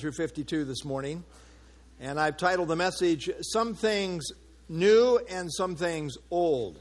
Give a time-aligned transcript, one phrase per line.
[0.00, 1.22] through 52 this morning,
[2.00, 4.24] and I've titled the message, Some Things
[4.66, 6.80] New and Some Things Old.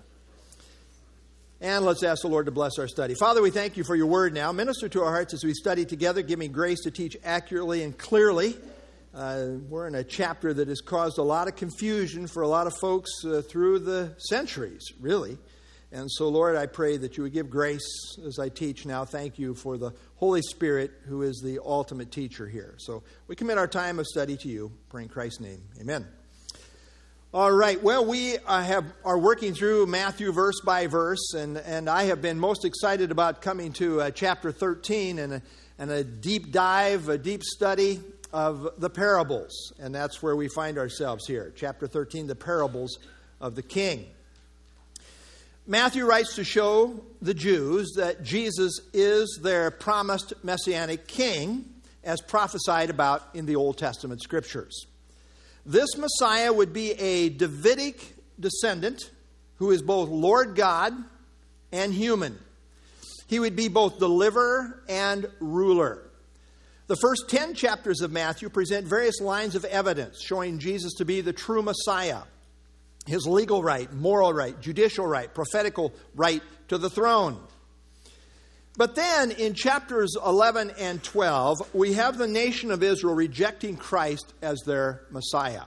[1.60, 3.16] And let's ask the Lord to bless our study.
[3.16, 4.54] Father, we thank you for your word now.
[4.54, 6.22] Minister to our hearts as we study together.
[6.22, 8.56] Give me grace to teach accurately and clearly.
[9.14, 12.68] Uh, we're in a chapter that has caused a lot of confusion for a lot
[12.68, 15.38] of folks uh, through the centuries, really.
[15.92, 19.06] And so, Lord, I pray that you would give grace as I teach now.
[19.06, 22.76] Thank you for the Holy Spirit, who is the ultimate teacher here.
[22.78, 24.72] So we commit our time of study to you.
[24.90, 25.64] Pray in Christ's name.
[25.82, 26.06] Amen.
[27.34, 27.82] All right.
[27.82, 32.22] Well, we uh, have are working through Matthew verse by verse, and, and I have
[32.22, 35.42] been most excited about coming to uh, chapter 13 and a,
[35.78, 38.00] and a deep dive, a deep study
[38.32, 39.74] of the parables.
[39.80, 41.52] And that's where we find ourselves here.
[41.56, 43.00] Chapter 13, the parables
[43.42, 44.08] of the king.
[45.70, 51.64] Matthew writes to show the Jews that Jesus is their promised messianic king,
[52.04, 54.88] as prophesied about in the Old Testament scriptures.
[55.68, 59.12] This Messiah would be a Davidic descendant
[59.58, 60.92] who is both Lord God
[61.72, 62.40] and human.
[63.28, 66.02] He would be both deliverer and ruler.
[66.88, 71.22] The first 10 chapters of Matthew present various lines of evidence showing Jesus to be
[71.22, 72.22] the true Messiah
[73.10, 77.40] his legal right, moral right, judicial right, prophetical right to the throne.
[78.78, 84.34] But then in chapters 11 and 12, we have the nation of Israel rejecting Christ
[84.42, 85.64] as their Messiah.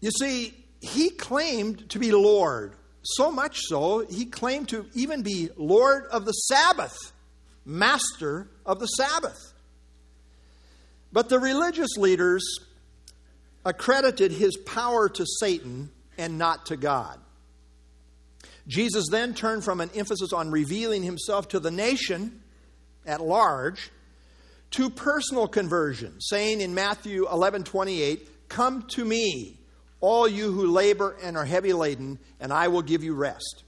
[0.00, 5.50] You see, he claimed to be Lord, so much so, he claimed to even be
[5.56, 6.96] Lord of the Sabbath,
[7.64, 9.52] master of the Sabbath.
[11.12, 12.42] But the religious leaders
[13.64, 17.18] accredited his power to Satan and not to God.
[18.68, 22.42] Jesus then turned from an emphasis on revealing himself to the nation
[23.06, 23.90] at large
[24.72, 29.58] to personal conversion, saying in Matthew 11 28, Come to me,
[30.00, 33.64] all you who labor and are heavy laden, and I will give you rest.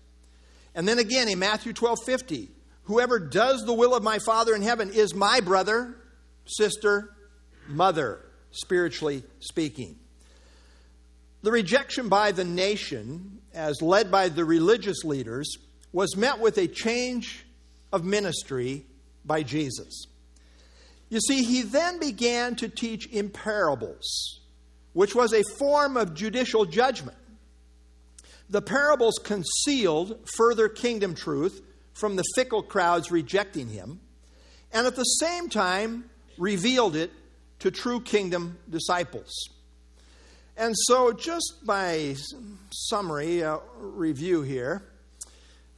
[0.74, 2.48] And then again in Matthew 12 50,
[2.84, 5.96] Whoever does the will of my Father in heaven is my brother,
[6.44, 7.10] sister,
[7.66, 8.23] mother
[8.54, 9.96] spiritually speaking.
[11.42, 15.58] The rejection by the nation, as led by the religious leaders,
[15.92, 17.44] was met with a change
[17.92, 18.86] of ministry
[19.24, 20.06] by Jesus.
[21.10, 24.40] You see, he then began to teach in parables,
[24.94, 27.18] which was a form of judicial judgment.
[28.48, 31.60] The parables concealed further kingdom truth
[31.92, 34.00] from the fickle crowds rejecting him,
[34.72, 37.12] and at the same time revealed it
[37.64, 39.48] to true kingdom disciples.
[40.54, 42.14] And so, just by
[42.70, 44.82] summary uh, review here,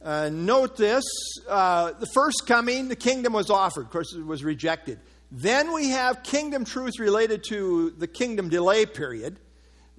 [0.03, 1.05] uh, note this
[1.47, 3.85] uh, the first coming, the kingdom was offered.
[3.85, 4.99] Of course, it was rejected.
[5.31, 9.39] Then we have kingdom truth related to the kingdom delay period.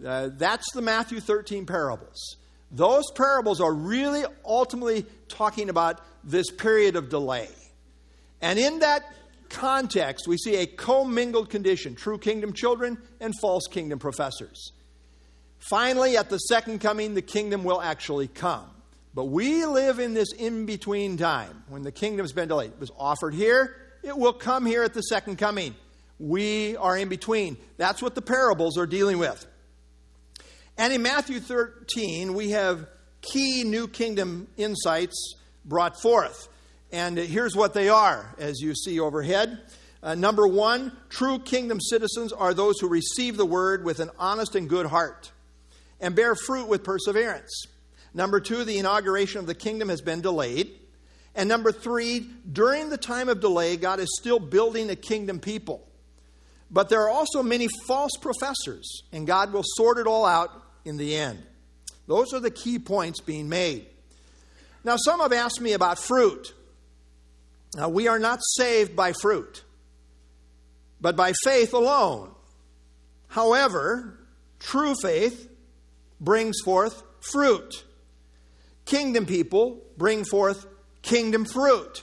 [0.04, 2.36] Uh, that's the Matthew 13 parables.
[2.70, 7.48] Those parables are really ultimately talking about this period of delay.
[8.42, 9.02] And in that
[9.50, 14.72] context, we see a commingled condition true kingdom children and false kingdom professors.
[15.58, 18.68] Finally, at the second coming, the kingdom will actually come.
[19.14, 22.70] But we live in this in between time when the kingdom's been delayed.
[22.70, 25.74] It was offered here, it will come here at the second coming.
[26.20, 27.56] We are in between.
[27.76, 29.46] That's what the parables are dealing with.
[30.76, 32.88] And in Matthew 13, we have
[33.20, 36.48] key new kingdom insights brought forth.
[36.90, 39.60] And here's what they are, as you see overhead.
[40.02, 44.54] Uh, number one, true kingdom citizens are those who receive the word with an honest
[44.54, 45.32] and good heart
[46.00, 47.66] and bear fruit with perseverance.
[48.14, 50.70] Number two, the inauguration of the kingdom has been delayed.
[51.34, 55.86] And number three, during the time of delay, God is still building a kingdom people.
[56.70, 60.50] But there are also many false professors, and God will sort it all out
[60.84, 61.42] in the end.
[62.06, 63.86] Those are the key points being made.
[64.84, 66.54] Now, some have asked me about fruit.
[67.78, 69.62] Now, we are not saved by fruit,
[71.00, 72.32] but by faith alone.
[73.28, 74.18] However,
[74.58, 75.48] true faith
[76.20, 77.84] brings forth fruit.
[78.84, 80.66] Kingdom people bring forth
[81.02, 82.02] kingdom fruit.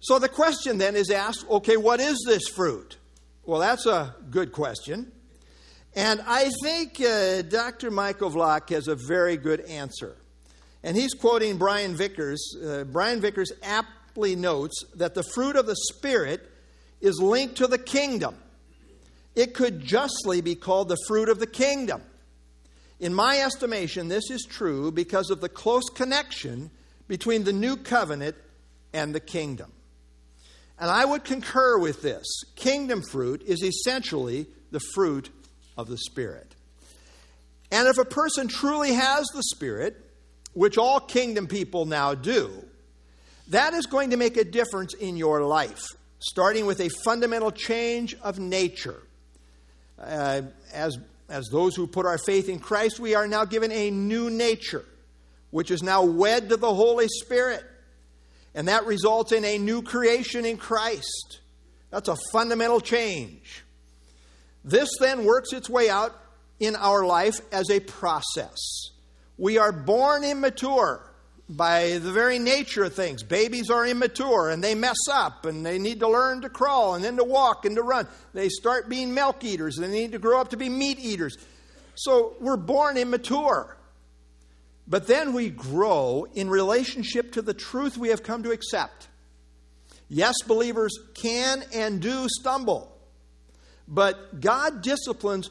[0.00, 2.98] So the question then is asked okay, what is this fruit?
[3.46, 5.10] Well, that's a good question.
[5.96, 7.90] And I think uh, Dr.
[7.90, 10.16] Michael Vlach has a very good answer.
[10.82, 12.54] And he's quoting Brian Vickers.
[12.62, 16.40] Uh, Brian Vickers aptly aptly notes that the fruit of the Spirit
[17.00, 18.34] is linked to the kingdom.
[19.36, 22.02] It could justly be called the fruit of the kingdom.
[22.98, 26.72] In my estimation, this is true because of the close connection
[27.06, 28.34] between the new covenant
[28.92, 29.70] and the kingdom.
[30.80, 32.26] And I would concur with this.
[32.56, 35.30] Kingdom fruit is essentially the fruit
[35.76, 36.56] of the Spirit.
[37.70, 39.96] And if a person truly has the Spirit,
[40.54, 42.64] which all kingdom people now do,
[43.48, 45.82] that is going to make a difference in your life,
[46.18, 49.02] starting with a fundamental change of nature.
[49.98, 50.42] Uh,
[50.72, 50.98] as,
[51.28, 54.84] as those who put our faith in Christ, we are now given a new nature,
[55.50, 57.64] which is now wed to the Holy Spirit.
[58.54, 61.40] And that results in a new creation in Christ.
[61.90, 63.64] That's a fundamental change.
[64.64, 66.14] This then works its way out
[66.60, 68.56] in our life as a process.
[69.38, 71.07] We are born immature
[71.48, 73.22] by the very nature of things.
[73.22, 77.02] Babies are immature and they mess up and they need to learn to crawl and
[77.02, 78.06] then to walk and to run.
[78.34, 81.38] They start being milk eaters and they need to grow up to be meat eaters.
[81.94, 83.76] So we're born immature.
[84.86, 89.08] But then we grow in relationship to the truth we have come to accept.
[90.08, 92.96] Yes, believers can and do stumble,
[93.86, 95.50] but God disciplines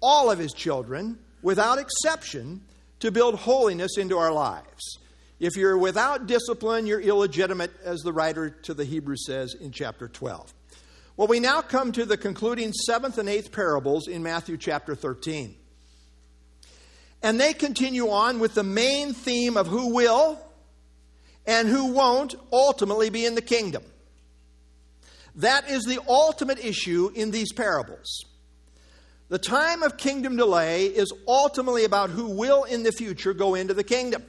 [0.00, 2.62] all of his children, without exception,
[3.00, 4.98] to build holiness into our lives.
[5.40, 10.08] If you're without discipline, you're illegitimate, as the writer to the Hebrews says in chapter
[10.08, 10.52] 12.
[11.16, 15.54] Well, we now come to the concluding seventh and eighth parables in Matthew chapter 13.
[17.22, 20.40] And they continue on with the main theme of who will
[21.46, 23.82] and who won't ultimately be in the kingdom.
[25.36, 28.24] That is the ultimate issue in these parables.
[29.28, 33.74] The time of kingdom delay is ultimately about who will in the future go into
[33.74, 34.24] the kingdom.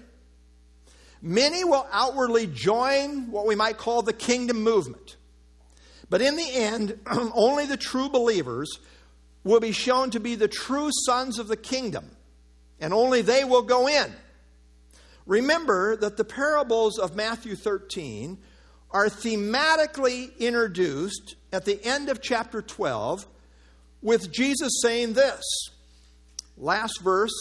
[1.21, 5.18] Many will outwardly join what we might call the kingdom movement.
[6.10, 7.00] But in the end,
[7.33, 8.80] only the true believers
[9.44, 12.10] will be shown to be the true sons of the kingdom,
[12.80, 14.13] and only they will go in.
[15.25, 18.38] Remember that the parables of Matthew 13
[18.92, 23.27] are thematically introduced at the end of chapter 12
[24.01, 25.44] with Jesus saying this.
[26.57, 27.31] Last verse,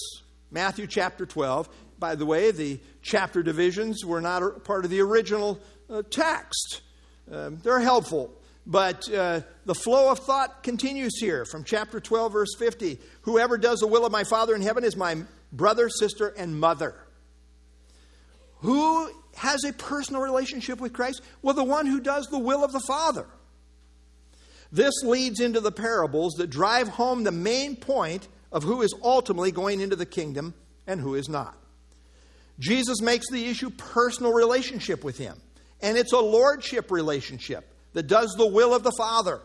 [0.51, 1.69] Matthew chapter 12.
[1.99, 2.79] By the way, the
[3.09, 5.59] chapter divisions were not part of the original
[5.89, 6.83] uh, text.
[7.33, 8.31] Um, they're helpful,
[8.67, 12.99] but uh, the flow of thought continues here from chapter 12, verse 50.
[13.23, 15.17] Whoever does the will of my Father in heaven is my
[15.53, 16.95] brother, sister, and mother.
[18.61, 21.23] Who has a personal relationship with Christ?
[21.41, 23.27] Well, the one who does the will of the Father.
[24.71, 29.51] This leads into the parables that drive home the main point of who is ultimately
[29.51, 30.53] going into the kingdom
[30.87, 31.57] and who is not.
[32.59, 35.37] Jesus makes the issue personal relationship with him,
[35.81, 39.41] and it's a lordship relationship that does the will of the Father.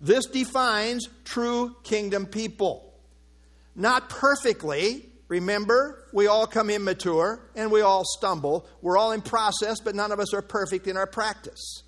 [0.00, 2.94] This defines true kingdom people.
[3.74, 5.06] Not perfectly.
[5.28, 8.66] Remember, we all come immature and we all stumble.
[8.80, 11.82] We're all in process, but none of us are perfect in our practice.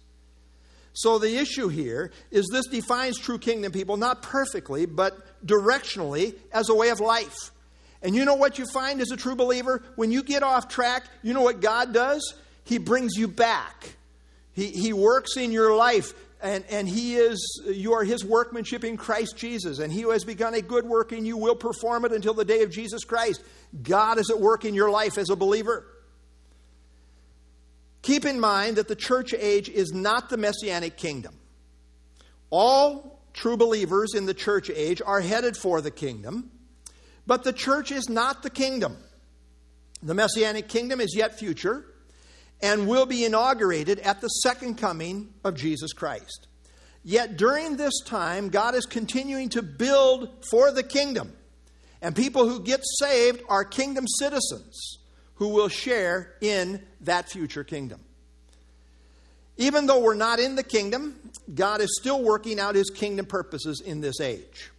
[0.92, 6.68] So the issue here is this defines true kingdom people not perfectly, but directionally as
[6.68, 7.52] a way of life.
[8.02, 9.82] And you know what you find as a true believer?
[9.96, 12.34] When you get off track, you know what God does?
[12.64, 13.96] He brings you back.
[14.52, 16.12] He, he works in your life,
[16.42, 19.78] and, and He is, you are His workmanship in Christ Jesus.
[19.78, 22.44] And He who has begun a good work in you will perform it until the
[22.44, 23.42] day of Jesus Christ.
[23.82, 25.86] God is at work in your life as a believer.
[28.02, 31.34] Keep in mind that the church age is not the messianic kingdom.
[32.48, 36.50] All true believers in the church age are headed for the kingdom,
[37.30, 38.96] but the church is not the kingdom.
[40.02, 41.84] The messianic kingdom is yet future
[42.60, 46.48] and will be inaugurated at the second coming of Jesus Christ.
[47.04, 51.32] Yet during this time, God is continuing to build for the kingdom.
[52.02, 54.98] And people who get saved are kingdom citizens
[55.34, 58.00] who will share in that future kingdom.
[59.56, 63.80] Even though we're not in the kingdom, God is still working out his kingdom purposes
[63.80, 64.72] in this age.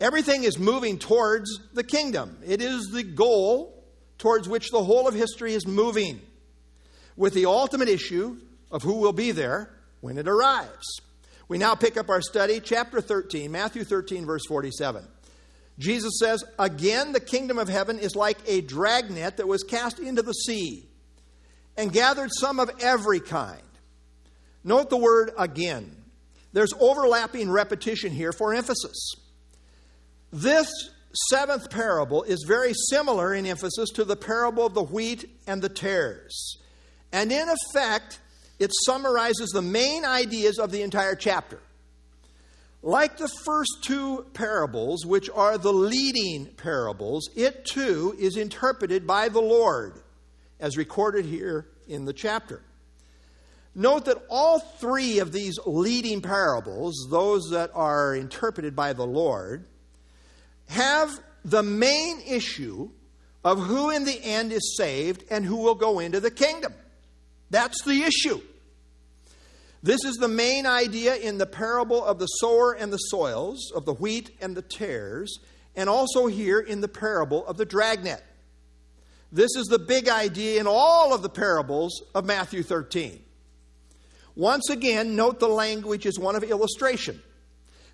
[0.00, 2.38] Everything is moving towards the kingdom.
[2.46, 3.84] It is the goal
[4.18, 6.20] towards which the whole of history is moving,
[7.16, 8.36] with the ultimate issue
[8.70, 11.00] of who will be there when it arrives.
[11.48, 15.04] We now pick up our study, chapter 13, Matthew 13, verse 47.
[15.78, 20.22] Jesus says, Again, the kingdom of heaven is like a dragnet that was cast into
[20.22, 20.86] the sea
[21.76, 23.62] and gathered some of every kind.
[24.64, 25.96] Note the word again.
[26.52, 29.14] There's overlapping repetition here for emphasis.
[30.32, 30.70] This
[31.30, 35.68] seventh parable is very similar in emphasis to the parable of the wheat and the
[35.68, 36.58] tares.
[37.12, 38.20] And in effect,
[38.58, 41.60] it summarizes the main ideas of the entire chapter.
[42.82, 49.28] Like the first two parables, which are the leading parables, it too is interpreted by
[49.28, 49.94] the Lord,
[50.60, 52.62] as recorded here in the chapter.
[53.74, 59.64] Note that all three of these leading parables, those that are interpreted by the Lord,
[60.68, 62.90] have the main issue
[63.44, 66.74] of who in the end is saved and who will go into the kingdom.
[67.50, 68.40] That's the issue.
[69.82, 73.84] This is the main idea in the parable of the sower and the soils, of
[73.84, 75.38] the wheat and the tares,
[75.76, 78.22] and also here in the parable of the dragnet.
[79.30, 83.22] This is the big idea in all of the parables of Matthew 13.
[84.34, 87.22] Once again, note the language is one of illustration,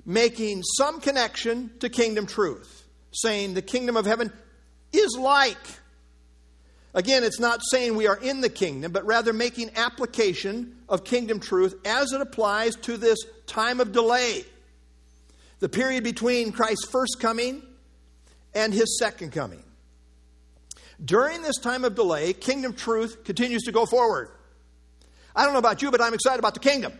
[0.04, 4.32] making some connection to kingdom truth, saying the kingdom of heaven
[4.92, 5.56] is like.
[6.94, 11.40] Again, it's not saying we are in the kingdom, but rather making application of kingdom
[11.40, 14.44] truth as it applies to this time of delay,
[15.58, 17.62] the period between Christ's first coming
[18.54, 19.62] and his second coming.
[21.04, 24.30] During this time of delay, kingdom truth continues to go forward.
[25.34, 26.92] I don't know about you, but I'm excited about the kingdom.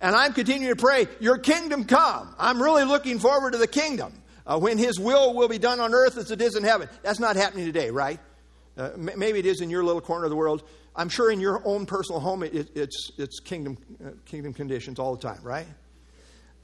[0.00, 2.34] And I'm continuing to pray, Your kingdom come.
[2.38, 4.12] I'm really looking forward to the kingdom
[4.46, 6.88] uh, when His will will be done on earth as it is in heaven.
[7.02, 8.20] That's not happening today, right?
[8.76, 10.62] Uh, maybe it is in your little corner of the world.
[10.94, 15.16] I'm sure in your own personal home, it, it's, it's kingdom, uh, kingdom conditions all
[15.16, 15.66] the time, right?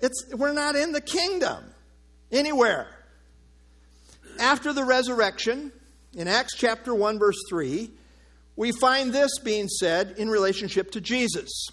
[0.01, 1.65] It's, we're not in the kingdom
[2.31, 2.89] anywhere.
[4.41, 5.73] After the resurrection,
[6.15, 7.91] in Acts chapter 1, verse 3,
[8.57, 11.69] we find this being said in relationship to Jesus.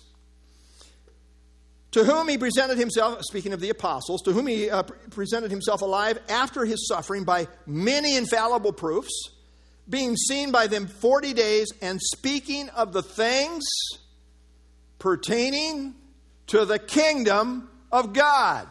[1.91, 5.81] To whom he presented himself, speaking of the apostles, to whom he uh, presented himself
[5.81, 9.31] alive after his suffering by many infallible proofs,
[9.89, 13.63] being seen by them 40 days, and speaking of the things
[14.99, 15.95] pertaining
[16.47, 18.67] to the kingdom of God.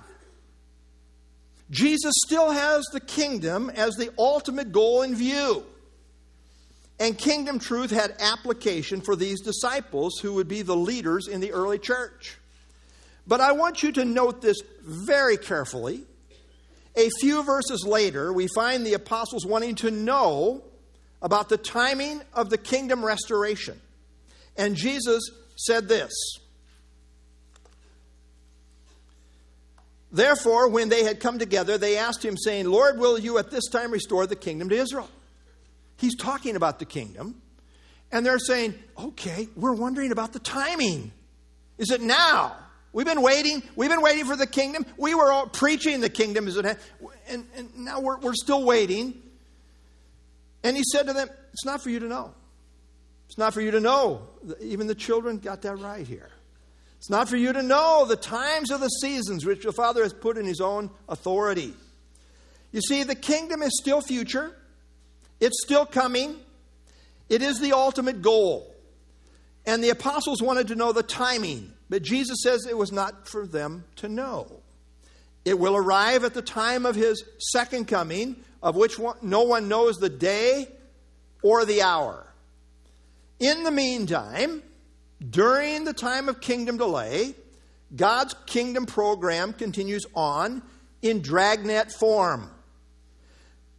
[1.70, 5.64] Jesus still has the kingdom as the ultimate goal in view.
[7.00, 11.52] And kingdom truth had application for these disciples who would be the leaders in the
[11.52, 12.38] early church.
[13.28, 16.02] But I want you to note this very carefully.
[16.96, 20.64] A few verses later, we find the apostles wanting to know
[21.20, 23.78] about the timing of the kingdom restoration.
[24.56, 25.22] And Jesus
[25.56, 26.12] said this
[30.10, 33.68] Therefore, when they had come together, they asked him, saying, Lord, will you at this
[33.68, 35.10] time restore the kingdom to Israel?
[35.98, 37.42] He's talking about the kingdom.
[38.10, 41.12] And they're saying, okay, we're wondering about the timing.
[41.76, 42.56] Is it now?
[42.92, 43.62] We've been waiting.
[43.76, 44.86] We've been waiting for the kingdom.
[44.96, 46.48] We were all preaching the kingdom?
[47.28, 49.22] And, and now we're, we're still waiting.
[50.62, 52.34] And he said to them, It's not for you to know.
[53.28, 54.26] It's not for you to know.
[54.60, 56.30] Even the children got that right here.
[56.96, 60.12] It's not for you to know the times of the seasons which the Father has
[60.12, 61.74] put in His own authority.
[62.72, 64.52] You see, the kingdom is still future.
[65.40, 66.36] It's still coming.
[67.28, 68.74] It is the ultimate goal.
[69.68, 73.46] And the apostles wanted to know the timing, but Jesus says it was not for
[73.46, 74.62] them to know.
[75.44, 79.96] It will arrive at the time of his second coming, of which no one knows
[79.96, 80.68] the day
[81.42, 82.26] or the hour.
[83.40, 84.62] In the meantime,
[85.28, 87.34] during the time of kingdom delay,
[87.94, 90.62] God's kingdom program continues on
[91.02, 92.50] in dragnet form.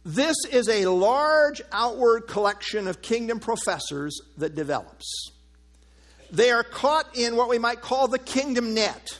[0.04, 5.32] This is a large outward collection of kingdom professors that develops.
[6.32, 9.18] They are caught in what we might call the kingdom net,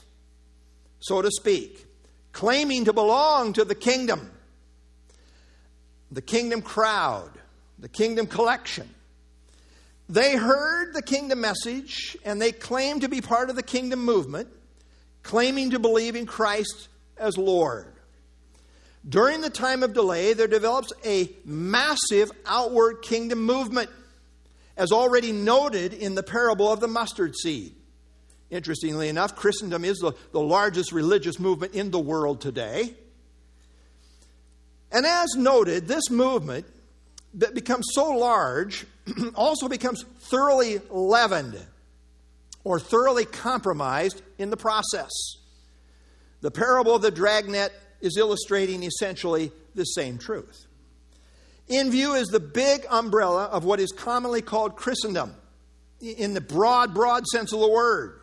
[1.01, 1.87] so to speak,
[2.33, 4.31] claiming to belong to the kingdom,
[6.11, 7.31] the kingdom crowd,
[7.79, 8.89] the kingdom collection.
[10.09, 14.49] They heard the kingdom message and they claimed to be part of the kingdom movement,
[15.23, 17.87] claiming to believe in Christ as Lord.
[19.09, 23.89] During the time of delay, there develops a massive outward kingdom movement,
[24.81, 27.75] as already noted in the parable of the mustard seed.
[28.49, 32.95] Interestingly enough, Christendom is the, the largest religious movement in the world today.
[34.91, 36.65] And as noted, this movement
[37.35, 38.87] that becomes so large
[39.35, 41.61] also becomes thoroughly leavened
[42.65, 45.11] or thoroughly compromised in the process.
[46.41, 47.71] The parable of the dragnet
[48.01, 50.67] is illustrating essentially the same truth.
[51.71, 55.37] In view is the big umbrella of what is commonly called Christendom,
[56.01, 58.21] in the broad, broad sense of the word,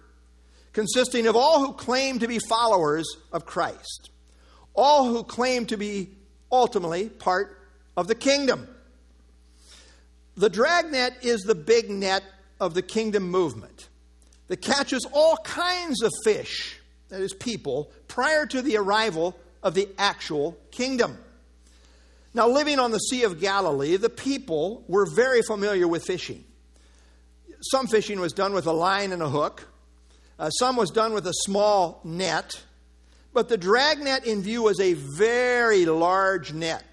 [0.73, 4.09] consisting of all who claim to be followers of Christ,
[4.73, 6.09] all who claim to be
[6.51, 7.57] ultimately part
[7.95, 8.67] of the kingdom.
[10.35, 12.23] The dragnet is the big net
[12.59, 13.87] of the kingdom movement
[14.49, 16.77] that catches all kinds of fish,
[17.07, 21.17] that is, people, prior to the arrival of the actual kingdom.
[22.33, 26.43] Now, living on the Sea of Galilee, the people were very familiar with fishing.
[27.61, 29.67] Some fishing was done with a line and a hook,
[30.39, 32.61] Uh, some was done with a small net,
[33.33, 36.83] but the dragnet in view was a very large net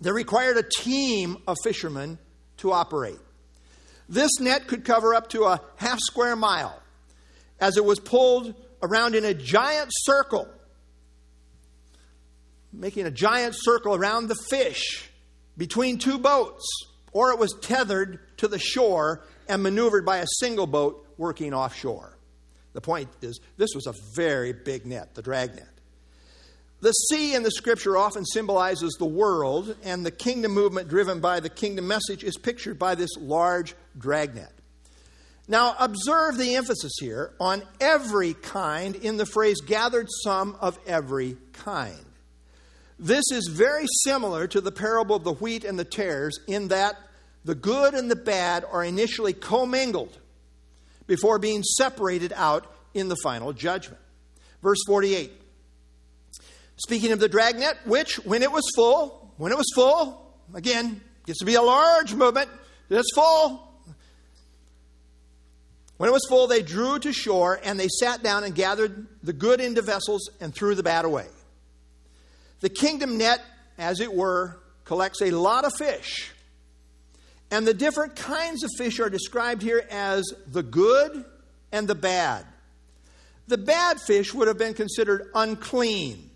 [0.00, 2.16] that required a team of fishermen
[2.58, 3.18] to operate.
[4.08, 6.80] This net could cover up to a half square mile
[7.58, 10.46] as it was pulled around in a giant circle,
[12.78, 15.08] making a giant circle around the fish
[15.56, 16.64] between two boats,
[17.12, 22.18] or it was tethered to the shore and maneuvered by a single boat working offshore.
[22.72, 25.68] The point is, this was a very big net, the dragnet.
[26.80, 31.40] The sea in the scripture often symbolizes the world, and the kingdom movement driven by
[31.40, 34.50] the kingdom message is pictured by this large dragnet.
[35.46, 41.36] Now, observe the emphasis here on every kind in the phrase gathered some of every
[41.52, 42.03] kind.
[42.98, 46.96] This is very similar to the parable of the wheat and the tares in that
[47.44, 50.18] the good and the bad are initially commingled
[51.06, 54.00] before being separated out in the final judgment.
[54.62, 55.32] Verse 48
[56.76, 61.38] Speaking of the dragnet, which, when it was full, when it was full, again, gets
[61.38, 62.50] to be a large movement,
[62.90, 63.60] it's full.
[65.96, 69.32] When it was full, they drew to shore and they sat down and gathered the
[69.32, 71.26] good into vessels and threw the bad away.
[72.60, 73.40] The kingdom net,
[73.78, 76.32] as it were, collects a lot of fish.
[77.50, 81.24] And the different kinds of fish are described here as the good
[81.72, 82.46] and the bad.
[83.46, 86.30] The bad fish would have been considered unclean.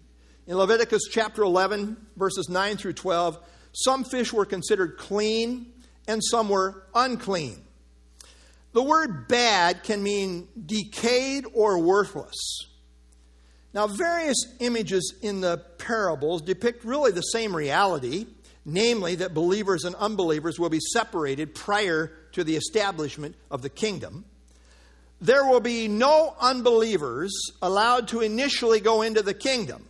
[0.47, 3.39] In Leviticus chapter 11, verses 9 through 12,
[3.73, 5.73] some fish were considered clean
[6.07, 7.63] and some were unclean.
[8.73, 12.68] The word bad can mean decayed or worthless.
[13.75, 18.27] Now, various images in the parables depict really the same reality,
[18.65, 24.25] namely that believers and unbelievers will be separated prior to the establishment of the kingdom.
[25.21, 29.85] There will be no unbelievers allowed to initially go into the kingdom.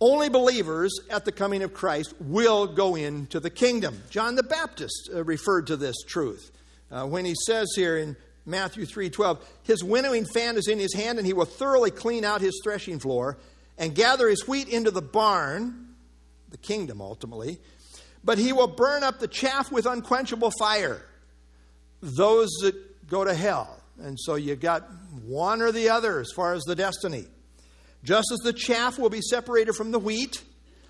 [0.00, 4.02] Only believers at the coming of Christ will go into the kingdom.
[4.10, 6.50] John the Baptist uh, referred to this truth
[6.90, 11.18] uh, when he says here in Matthew 3:12, "His winnowing fan is in his hand
[11.18, 13.38] and he will thoroughly clean out his threshing floor
[13.78, 15.94] and gather his wheat into the barn,
[16.50, 17.60] the kingdom ultimately,
[18.22, 21.02] but he will burn up the chaff with unquenchable fire."
[22.02, 23.80] Those that go to hell.
[23.98, 24.90] And so you've got
[25.24, 27.26] one or the other as far as the destiny.
[28.02, 30.42] Just as the chaff will be separated from the wheat,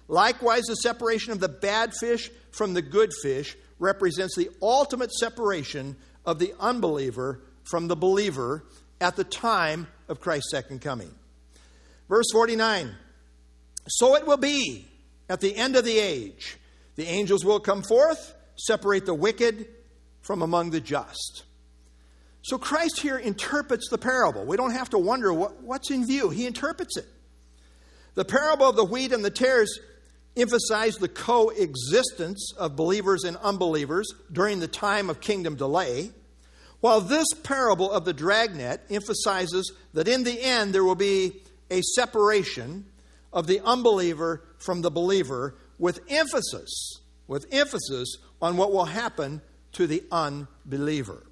[0.08, 5.96] likewise the separation of the bad fish from the good fish represents the ultimate separation
[6.24, 8.64] of the unbeliever from the believer
[9.00, 11.12] at the time of Christ's second coming.
[12.08, 12.94] Verse 49
[13.88, 14.86] So it will be
[15.28, 16.58] at the end of the age.
[16.96, 19.66] The angels will come forth, separate the wicked
[20.20, 21.44] from among the just.
[22.42, 24.44] So Christ here interprets the parable.
[24.44, 26.28] We don't have to wonder what, what's in view.
[26.28, 27.06] He interprets it.
[28.14, 29.80] The parable of the wheat and the tares
[30.36, 36.10] emphasize the coexistence of believers and unbelievers during the time of kingdom delay,
[36.80, 41.80] while this parable of the dragnet emphasizes that in the end there will be a
[41.82, 42.84] separation
[43.32, 49.40] of the unbeliever from the believer with emphasis with emphasis on what will happen
[49.72, 51.26] to the unbeliever.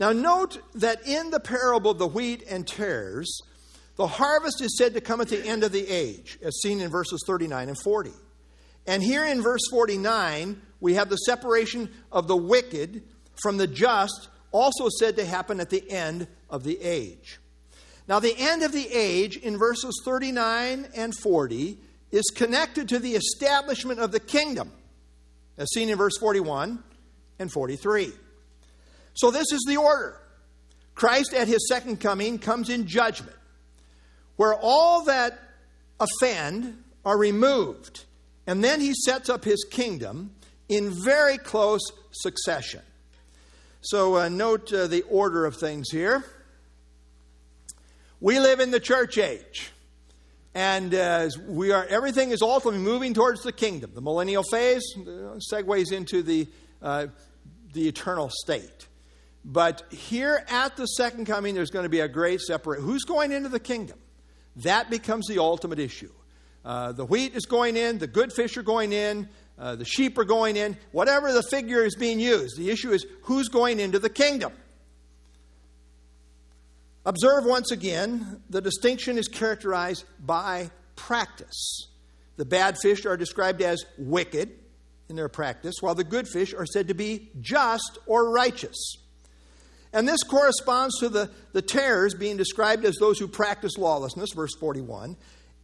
[0.00, 3.40] Now, note that in the parable of the wheat and tares,
[3.96, 6.90] the harvest is said to come at the end of the age, as seen in
[6.90, 8.10] verses 39 and 40.
[8.86, 13.02] And here in verse 49, we have the separation of the wicked
[13.42, 17.40] from the just, also said to happen at the end of the age.
[18.06, 21.78] Now, the end of the age in verses 39 and 40
[22.12, 24.70] is connected to the establishment of the kingdom,
[25.56, 26.82] as seen in verse 41
[27.38, 28.12] and 43.
[29.14, 30.20] So, this is the order
[30.94, 33.36] Christ at his second coming comes in judgment,
[34.36, 35.38] where all that
[36.00, 38.04] offend are removed,
[38.46, 40.30] and then he sets up his kingdom
[40.68, 42.82] in very close succession.
[43.80, 46.24] So, uh, note uh, the order of things here.
[48.20, 49.70] We live in the church age.
[50.54, 53.90] And uh, we are, everything is ultimately moving towards the kingdom.
[53.92, 56.46] The millennial phase uh, segues into the,
[56.80, 57.08] uh,
[57.72, 58.86] the eternal state.
[59.44, 62.84] But here at the second coming, there's going to be a great separation.
[62.84, 63.98] Who's going into the kingdom?
[64.56, 66.12] That becomes the ultimate issue.
[66.64, 70.16] Uh, the wheat is going in, the good fish are going in, uh, the sheep
[70.18, 72.56] are going in, whatever the figure is being used.
[72.56, 74.52] The issue is who's going into the kingdom.
[77.06, 81.88] Observe once again, the distinction is characterized by practice.
[82.36, 84.50] The bad fish are described as wicked
[85.08, 88.96] in their practice, while the good fish are said to be just or righteous.
[89.94, 94.54] And this corresponds to the, the tares being described as those who practice lawlessness, verse
[94.58, 95.16] 41,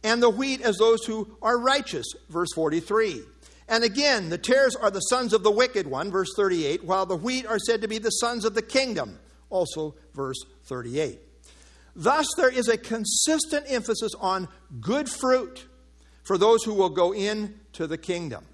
[0.03, 3.23] and the wheat as those who are righteous, verse 43.
[3.67, 7.15] And again, the tares are the sons of the wicked one, verse 38, while the
[7.15, 11.19] wheat are said to be the sons of the kingdom, also verse 38.
[11.93, 14.47] Thus, there is a consistent emphasis on
[14.79, 15.67] good fruit
[16.23, 18.45] for those who will go into the kingdom.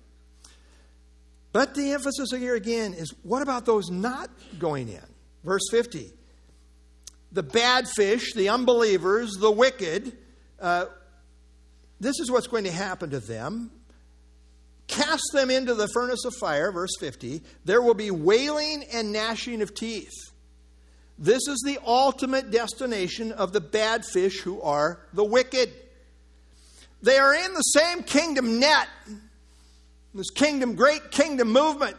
[1.52, 5.17] But the emphasis here again is what about those not going in?
[5.48, 6.12] Verse 50.
[7.32, 10.12] The bad fish, the unbelievers, the wicked,
[10.60, 10.88] uh,
[12.02, 13.72] this is what's going to happen to them.
[14.88, 17.42] Cast them into the furnace of fire, verse 50.
[17.64, 20.12] There will be wailing and gnashing of teeth.
[21.18, 25.72] This is the ultimate destination of the bad fish who are the wicked.
[27.02, 28.88] They are in the same kingdom net,
[30.14, 31.96] this kingdom, great kingdom movement.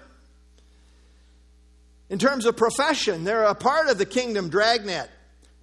[2.10, 5.10] In terms of profession, they're a part of the kingdom dragnet.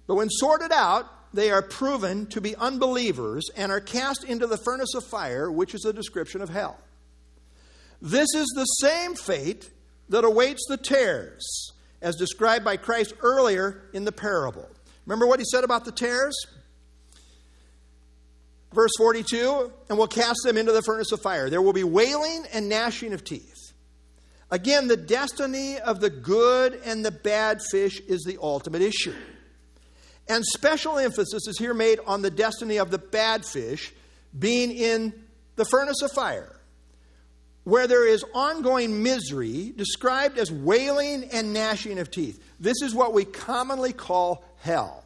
[0.06, 4.56] But when sorted out, they are proven to be unbelievers and are cast into the
[4.56, 6.78] furnace of fire, which is a description of hell.
[8.00, 9.70] This is the same fate
[10.08, 14.68] that awaits the tares, as described by Christ earlier in the parable.
[15.04, 16.36] Remember what he said about the tares?
[18.72, 21.48] Verse 42 and will cast them into the furnace of fire.
[21.48, 23.55] There will be wailing and gnashing of teeth.
[24.50, 29.14] Again, the destiny of the good and the bad fish is the ultimate issue.
[30.28, 33.92] And special emphasis is here made on the destiny of the bad fish
[34.36, 35.12] being in
[35.56, 36.56] the furnace of fire,
[37.64, 42.42] where there is ongoing misery described as wailing and gnashing of teeth.
[42.60, 45.04] This is what we commonly call hell.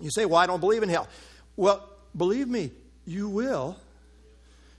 [0.00, 1.08] You say, Well, I don't believe in hell.
[1.56, 2.70] Well, believe me,
[3.06, 3.76] you will.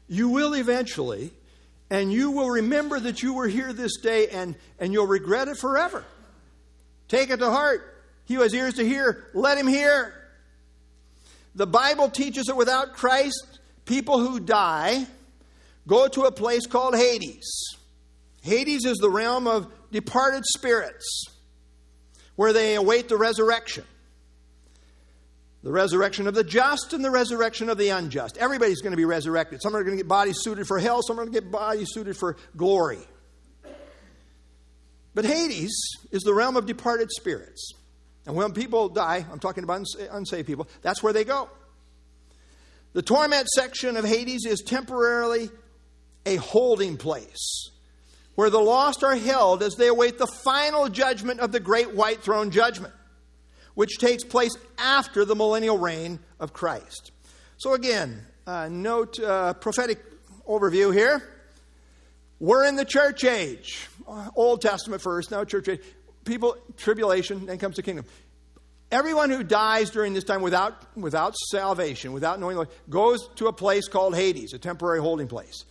[0.07, 1.31] You will eventually,
[1.93, 5.57] and you will remember that you were here this day and, and you'll regret it
[5.57, 6.03] forever.
[7.07, 8.03] Take it to heart.
[8.25, 10.11] He who has ears to hear, let him hear.
[11.53, 15.05] The Bible teaches that without Christ, people who die
[15.85, 17.77] go to a place called Hades.
[18.41, 21.25] Hades is the realm of departed spirits
[22.35, 23.83] where they await the resurrection.
[25.63, 28.37] The resurrection of the just and the resurrection of the unjust.
[28.37, 29.61] Everybody's going to be resurrected.
[29.61, 31.89] Some are going to get bodies suited for hell, some are going to get bodies
[31.91, 32.99] suited for glory.
[35.15, 35.73] But Hades
[36.11, 37.71] is the realm of departed spirits.
[38.25, 41.49] And when people die, I'm talking about unsaved people, that's where they go.
[42.93, 45.49] The torment section of Hades is temporarily
[46.25, 47.69] a holding place
[48.35, 52.21] where the lost are held as they await the final judgment of the great white
[52.21, 52.93] throne judgment
[53.75, 57.11] which takes place after the millennial reign of Christ.
[57.57, 59.99] So, again, uh, note uh, prophetic
[60.47, 61.29] overview here.
[62.39, 63.87] We're in the church age.
[64.35, 65.81] Old Testament first, now church age.
[66.25, 68.05] People, tribulation, then comes the kingdom.
[68.91, 73.87] Everyone who dies during this time without, without salvation, without knowing, goes to a place
[73.87, 75.65] called Hades, a temporary holding place.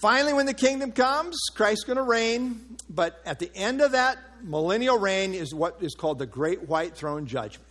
[0.00, 4.18] Finally, when the kingdom comes, Christ's going to reign, but at the end of that
[4.42, 7.64] millennial reign is what is called the Great White Throne Judgment.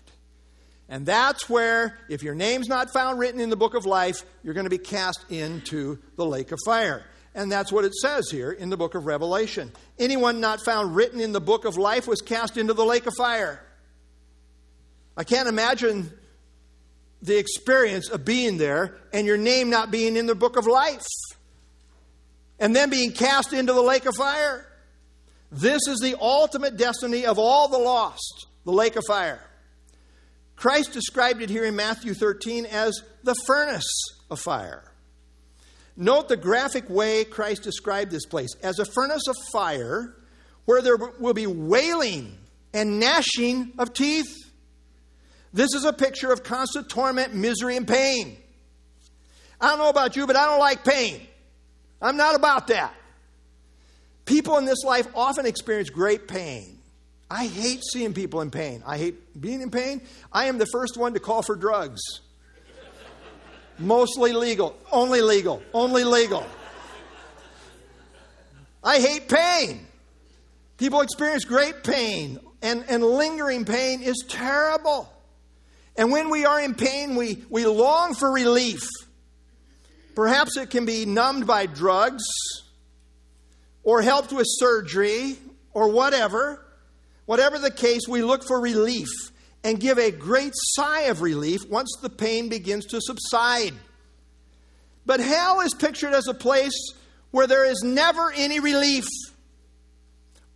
[0.90, 4.54] And that's where, if your name's not found written in the book of life, you're
[4.54, 7.04] going to be cast into the lake of fire.
[7.36, 9.72] And that's what it says here in the book of Revelation.
[10.00, 13.14] Anyone not found written in the book of life was cast into the lake of
[13.16, 13.62] fire.
[15.16, 16.12] I can't imagine
[17.22, 21.06] the experience of being there and your name not being in the book of life
[22.60, 24.66] and then being cast into the lake of fire.
[25.52, 29.42] This is the ultimate destiny of all the lost, the lake of fire.
[30.56, 33.88] Christ described it here in Matthew 13 as the furnace
[34.30, 34.84] of fire.
[35.96, 40.16] Note the graphic way Christ described this place as a furnace of fire
[40.66, 42.38] where there will be wailing
[42.74, 44.28] and gnashing of teeth.
[45.54, 48.38] This is a picture of constant torment, misery, and pain.
[49.62, 51.26] I don't know about you, but I don't like pain.
[52.02, 52.94] I'm not about that.
[54.28, 56.78] People in this life often experience great pain.
[57.32, 58.84] I hate seeing people in pain.
[58.86, 60.02] I hate being in pain.
[60.32, 62.02] I am the first one to call for drugs.
[63.80, 66.46] Mostly legal, only legal, only legal.
[68.84, 69.88] I hate pain.
[70.78, 75.12] People experience great pain, and, and lingering pain is terrible.
[75.96, 78.88] And when we are in pain, we, we long for relief.
[80.16, 82.24] Perhaps it can be numbed by drugs
[83.88, 85.38] or helped with surgery
[85.72, 86.62] or whatever.
[87.26, 89.08] Whatever the case, we look for relief
[89.64, 93.74] and give a great sigh of relief once the pain begins to subside.
[95.06, 96.78] But hell is pictured as a place
[97.32, 99.06] where there is never any relief,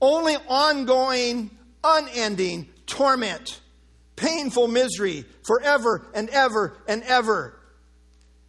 [0.01, 1.51] only ongoing
[1.85, 3.61] unending torment,
[4.17, 7.57] painful misery forever and ever and ever.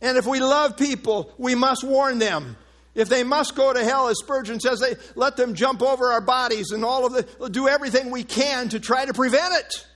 [0.01, 2.57] And if we love people, we must warn them.
[2.95, 6.21] If they must go to hell, as Spurgeon says, they let them jump over our
[6.21, 9.87] bodies and all of the do everything we can to try to prevent it.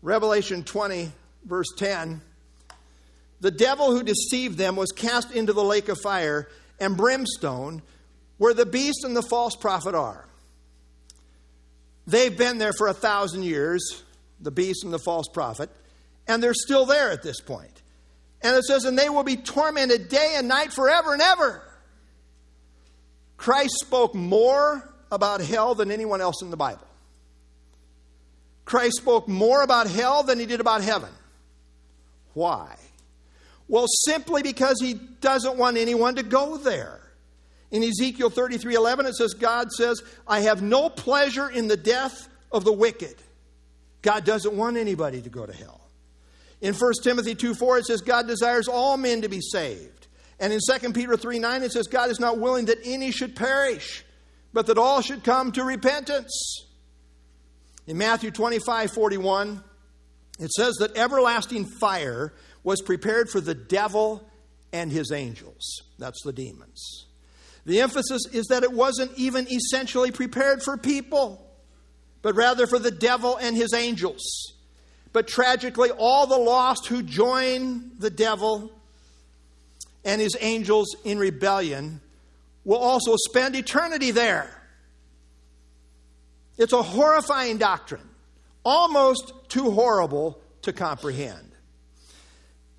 [0.00, 1.12] Revelation 20,
[1.44, 2.22] verse 10.
[3.40, 6.48] The devil who deceived them was cast into the lake of fire
[6.80, 7.82] and brimstone,
[8.38, 10.26] where the beast and the false prophet are.
[12.06, 14.02] They've been there for a thousand years,
[14.40, 15.70] the beast and the false prophet,
[16.26, 17.75] and they're still there at this point.
[18.42, 21.62] And it says, and they will be tormented day and night forever and ever.
[23.36, 26.86] Christ spoke more about hell than anyone else in the Bible.
[28.64, 31.10] Christ spoke more about hell than he did about heaven.
[32.34, 32.76] Why?
[33.68, 37.00] Well, simply because he doesn't want anyone to go there.
[37.70, 42.28] In Ezekiel 33 11, it says, God says, I have no pleasure in the death
[42.52, 43.16] of the wicked.
[44.02, 45.80] God doesn't want anybody to go to hell.
[46.60, 50.06] In 1 Timothy 2 4, it says, God desires all men to be saved.
[50.38, 53.36] And in 2 Peter 3 9, it says, God is not willing that any should
[53.36, 54.04] perish,
[54.52, 56.64] but that all should come to repentance.
[57.86, 59.62] In Matthew 25 41,
[60.38, 62.32] it says that everlasting fire
[62.64, 64.28] was prepared for the devil
[64.72, 65.82] and his angels.
[65.98, 67.06] That's the demons.
[67.64, 71.44] The emphasis is that it wasn't even essentially prepared for people,
[72.22, 74.22] but rather for the devil and his angels.
[75.16, 78.70] But tragically, all the lost who join the devil
[80.04, 82.02] and his angels in rebellion
[82.66, 84.50] will also spend eternity there.
[86.58, 88.06] It's a horrifying doctrine,
[88.62, 91.50] almost too horrible to comprehend.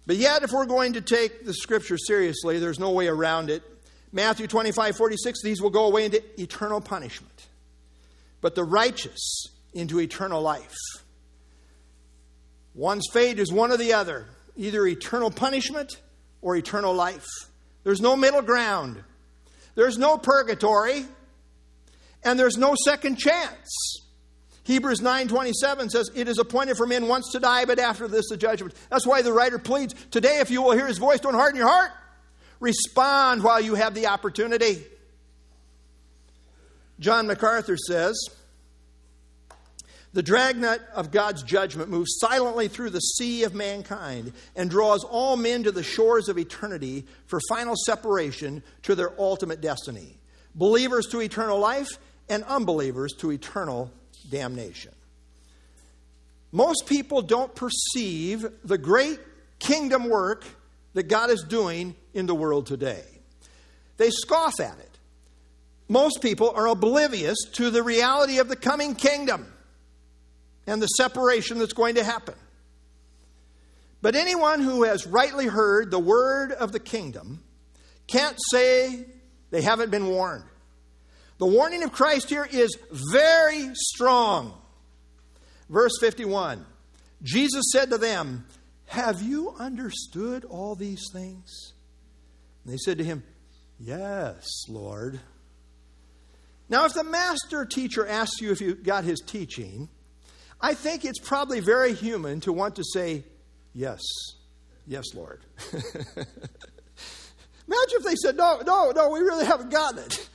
[0.06, 3.63] But yet, if we're going to take the scripture seriously, there's no way around it.
[4.12, 7.47] Matthew 25, 46, these will go away into eternal punishment,
[8.41, 10.76] but the righteous into eternal life.
[12.78, 16.00] One's fate is one or the other either eternal punishment
[16.42, 17.28] or eternal life.
[17.84, 19.04] There's no middle ground,
[19.76, 21.06] there's no purgatory,
[22.24, 24.02] and there's no second chance.
[24.63, 28.38] Hebrews 9:27 says it is appointed for men once to die but after this the
[28.38, 28.76] judgment.
[28.90, 31.70] That's why the writer pleads, today if you will hear his voice don't harden your
[31.70, 31.92] heart.
[32.60, 34.84] Respond while you have the opportunity.
[37.00, 38.18] John MacArthur says,
[40.17, 45.38] the dragnet of God's judgment moves silently through the sea of mankind and draws all
[45.38, 50.17] men to the shores of eternity for final separation to their ultimate destiny.
[50.56, 51.99] Believers to eternal life
[52.30, 53.91] and unbelievers to eternal
[54.32, 54.91] damnation.
[56.51, 59.19] Most people don't perceive the great
[59.60, 60.45] kingdom work
[60.95, 63.03] that God is doing in the world today.
[63.97, 64.97] They scoff at it.
[65.88, 69.53] Most people are oblivious to the reality of the coming kingdom
[70.67, 72.36] and the separation that's going to happen.
[74.01, 77.43] But anyone who has rightly heard the word of the kingdom
[78.06, 79.06] can't say
[79.49, 80.43] they haven't been warned.
[81.39, 82.77] The warning of Christ here is
[83.12, 84.53] very strong.
[85.69, 86.65] Verse 51
[87.23, 88.45] Jesus said to them,
[88.86, 91.73] Have you understood all these things?
[92.63, 93.23] And they said to him,
[93.80, 95.19] Yes, Lord.
[96.69, 99.89] Now, if the master teacher asks you if you got his teaching,
[100.60, 103.24] I think it's probably very human to want to say,
[103.74, 104.02] Yes,
[104.88, 105.41] yes, Lord.
[105.74, 106.28] Imagine
[107.67, 110.30] if they said, No, no, no, we really haven't gotten it.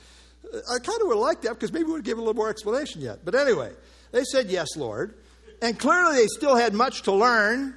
[0.69, 3.01] I kind of would like that because maybe we would give a little more explanation
[3.01, 3.25] yet.
[3.25, 3.71] But anyway,
[4.11, 5.15] they said, Yes, Lord.
[5.61, 7.75] And clearly they still had much to learn.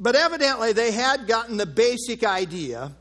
[0.00, 2.92] But evidently they had gotten the basic idea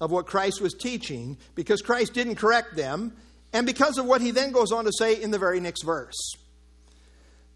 [0.00, 3.16] of what Christ was teaching because Christ didn't correct them
[3.52, 6.36] and because of what he then goes on to say in the very next verse.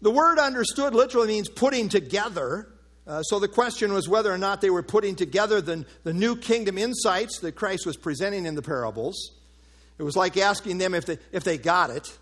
[0.01, 2.67] The word understood literally means putting together.
[3.05, 6.35] Uh, so the question was whether or not they were putting together the, the new
[6.35, 9.31] kingdom insights that Christ was presenting in the parables.
[9.97, 12.17] It was like asking them if they, if they got it.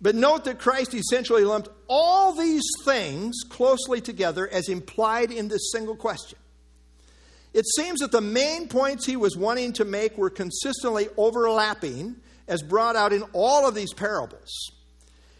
[0.00, 5.72] But note that Christ essentially lumped all these things closely together as implied in this
[5.72, 6.38] single question.
[7.54, 12.62] It seems that the main points he was wanting to make were consistently overlapping as
[12.62, 14.50] brought out in all of these parables.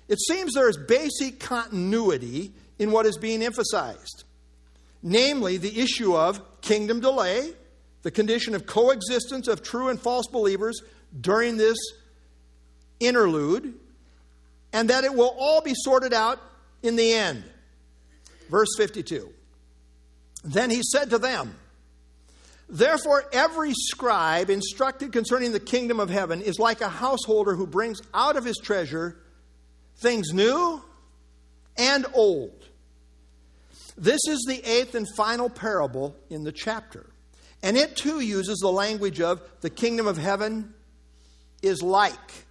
[0.09, 4.25] It seems there is basic continuity in what is being emphasized,
[5.03, 7.53] namely the issue of kingdom delay,
[8.03, 10.81] the condition of coexistence of true and false believers
[11.21, 11.79] during this
[13.01, 13.75] interlude,
[14.73, 16.40] and that it will all be sorted out
[16.83, 17.45] in the end.
[18.51, 19.33] Verse 52.
[20.45, 21.57] Then he said to them,
[22.69, 28.01] Therefore, every scribe instructed concerning the kingdom of heaven is like a householder who brings
[28.12, 29.16] out of his treasure
[29.97, 30.83] things new
[31.77, 32.65] and old.
[33.97, 37.07] This is the eighth and final parable in the chapter.
[37.63, 40.75] And it too uses the language of the kingdom of heaven
[41.63, 42.45] is like.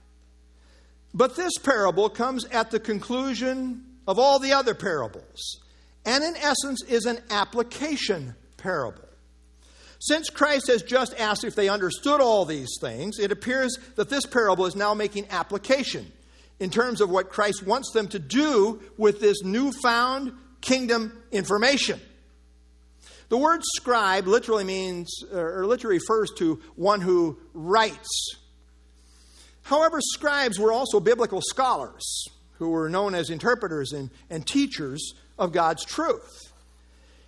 [1.13, 5.61] But this parable comes at the conclusion of all the other parables,
[6.05, 9.07] and in essence is an application parable.
[9.99, 14.25] Since Christ has just asked if they understood all these things, it appears that this
[14.25, 16.11] parable is now making application
[16.59, 21.99] in terms of what Christ wants them to do with this newfound kingdom information.
[23.29, 28.35] The word scribe literally means, or literally refers to one who writes.
[29.63, 35.51] However, scribes were also biblical scholars who were known as interpreters and, and teachers of
[35.51, 36.53] God's truth.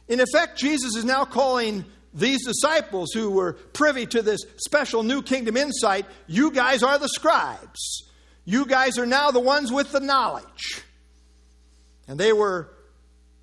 [0.07, 5.21] In effect, Jesus is now calling these disciples who were privy to this special new
[5.21, 8.06] kingdom insight, you guys are the scribes.
[8.47, 10.81] You guys are now the ones with the knowledge.
[12.07, 12.69] And they were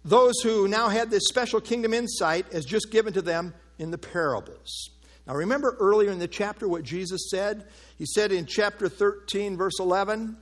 [0.02, 3.98] those who now had this special kingdom insight as just given to them in the
[3.98, 4.88] parables.
[5.26, 7.66] Now, remember earlier in the chapter what Jesus said?
[7.98, 10.38] He said in chapter 13, verse 11,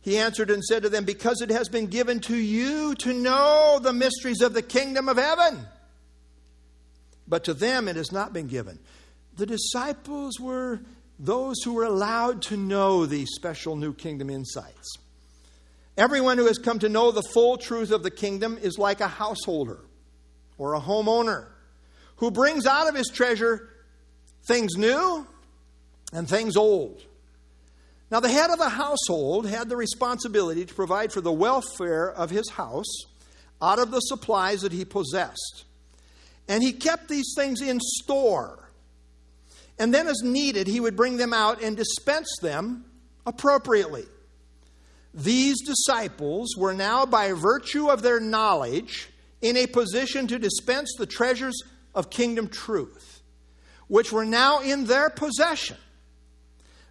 [0.00, 3.80] He answered and said to them, Because it has been given to you to know
[3.82, 5.66] the mysteries of the kingdom of heaven,
[7.26, 8.78] but to them it has not been given.
[9.36, 10.82] The disciples were
[11.18, 14.96] those who were allowed to know these special new kingdom insights.
[15.96, 19.08] Everyone who has come to know the full truth of the kingdom is like a
[19.08, 19.80] householder
[20.56, 21.46] or a homeowner
[22.16, 23.68] who brings out of his treasure
[24.46, 25.26] things new
[26.12, 27.02] and things old.
[28.10, 32.30] Now, the head of the household had the responsibility to provide for the welfare of
[32.30, 33.04] his house
[33.60, 35.64] out of the supplies that he possessed.
[36.48, 38.67] And he kept these things in store
[39.78, 42.84] and then, as needed, he would bring them out and dispense them
[43.24, 44.04] appropriately.
[45.14, 49.08] These disciples were now, by virtue of their knowledge,
[49.40, 51.62] in a position to dispense the treasures
[51.94, 53.22] of kingdom truth,
[53.86, 55.76] which were now in their possession.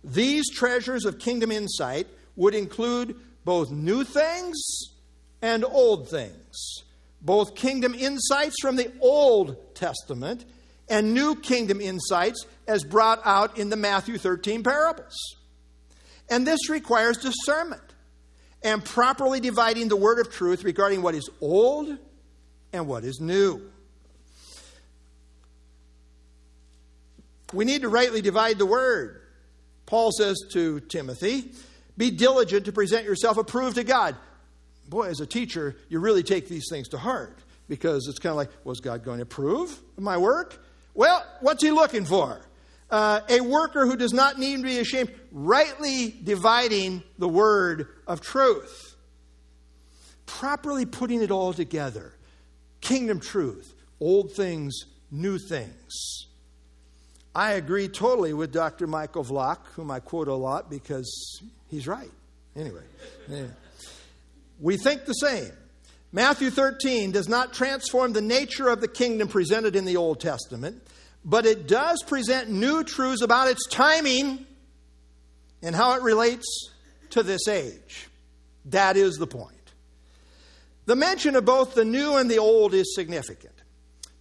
[0.04, 4.56] These treasures of kingdom insight would include both new things
[5.42, 6.84] and old things,
[7.22, 10.46] both kingdom insights from the Old Testament
[10.90, 15.16] and new kingdom insights as brought out in the Matthew 13 parables.
[16.30, 17.82] And this requires discernment
[18.64, 21.98] and properly dividing the word of truth regarding what is old
[22.74, 23.62] and what is new.
[27.54, 29.22] We need to rightly divide the word.
[29.86, 31.52] Paul says to Timothy,
[31.98, 34.18] Be diligent to present yourself approved to God.
[34.90, 38.38] Boy, as a teacher, you really take these things to heart because it's kind of
[38.38, 40.62] like, was God going to approve of my work?
[40.94, 42.42] Well, what's he looking for?
[42.90, 48.22] Uh, a worker who does not need to be ashamed, rightly dividing the word of
[48.22, 48.96] truth,
[50.26, 52.14] properly putting it all together.
[52.80, 56.28] Kingdom truth, old things, new things.
[57.36, 58.88] I agree totally with Dr.
[58.88, 62.10] Michael Vlach, whom I quote a lot because he's right.
[62.56, 62.82] Anyway,
[63.30, 63.46] yeah.
[64.60, 65.52] we think the same.
[66.12, 70.82] Matthew 13 does not transform the nature of the kingdom presented in the Old Testament,
[71.28, 74.46] but it does present new truths about its timing
[75.62, 76.48] and how it relates
[77.10, 78.08] to this age.
[78.66, 79.54] That is the point.
[80.86, 83.54] The mention of both the new and the old is significant.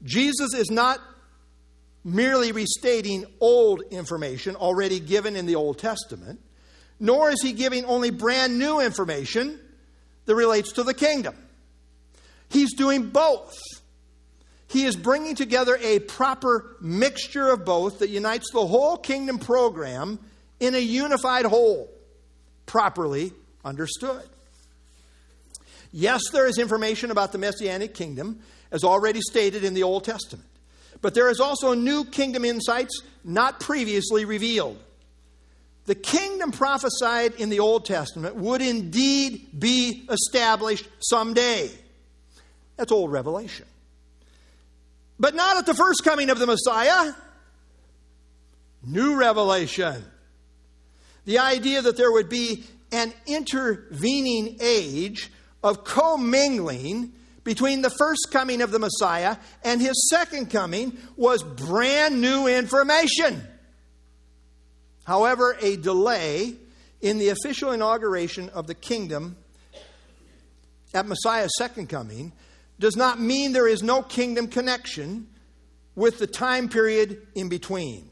[0.02, 0.98] Jesus is not
[2.02, 6.40] merely restating old information already given in the Old Testament,
[6.98, 9.60] nor is he giving only brand new information
[10.24, 11.36] that relates to the kingdom.
[12.48, 13.54] He's doing both.
[14.68, 20.18] He is bringing together a proper mixture of both that unites the whole kingdom program
[20.58, 21.88] in a unified whole,
[22.66, 23.32] properly
[23.64, 24.22] understood.
[25.92, 30.48] Yes, there is information about the Messianic kingdom, as already stated in the Old Testament.
[31.00, 34.78] But there is also new kingdom insights not previously revealed.
[35.84, 41.70] The kingdom prophesied in the Old Testament would indeed be established someday.
[42.76, 43.66] That's old revelation.
[45.18, 47.14] But not at the first coming of the Messiah.
[48.84, 50.04] New revelation.
[51.24, 55.30] The idea that there would be an intervening age
[55.62, 57.12] of commingling
[57.42, 63.42] between the first coming of the Messiah and his second coming was brand new information.
[65.04, 66.54] However, a delay
[67.00, 69.36] in the official inauguration of the kingdom
[70.92, 72.32] at Messiah's second coming
[72.78, 75.28] does not mean there is no kingdom connection
[75.94, 78.10] with the time period in between.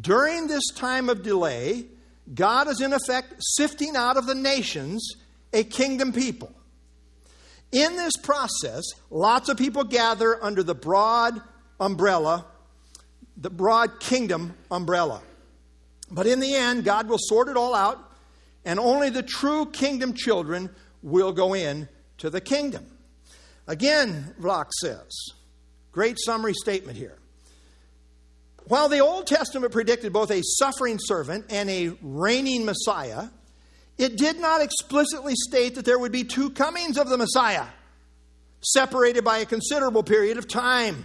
[0.00, 1.84] During this time of delay,
[2.34, 5.06] God is in effect sifting out of the nations
[5.52, 6.52] a kingdom people.
[7.72, 11.40] In this process, lots of people gather under the broad
[11.80, 12.46] umbrella,
[13.36, 15.22] the broad kingdom umbrella.
[16.10, 17.98] But in the end, God will sort it all out,
[18.64, 20.70] and only the true kingdom children
[21.02, 21.88] will go in
[22.18, 22.86] to the kingdom.
[23.66, 25.08] Again, Vlach says,
[25.92, 27.16] great summary statement here.
[28.66, 33.28] While the Old Testament predicted both a suffering servant and a reigning Messiah,
[33.98, 37.66] it did not explicitly state that there would be two comings of the Messiah,
[38.60, 41.04] separated by a considerable period of time.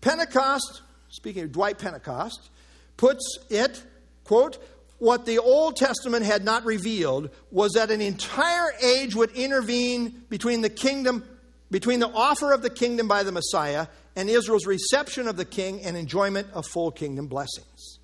[0.00, 2.50] Pentecost, speaking of Dwight Pentecost,
[2.96, 3.82] puts it,
[4.24, 4.58] quote,
[4.98, 10.62] what the Old Testament had not revealed was that an entire age would intervene between
[10.62, 11.24] the kingdom,
[11.70, 15.82] between the offer of the kingdom by the Messiah and Israel's reception of the king
[15.82, 17.98] and enjoyment of full kingdom blessings.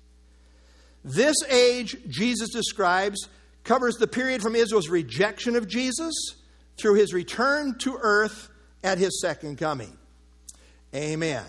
[1.03, 3.27] This age Jesus describes
[3.63, 6.13] covers the period from Israel's rejection of Jesus
[6.77, 8.49] through his return to earth
[8.83, 9.97] at his second coming.
[10.93, 11.45] Amen.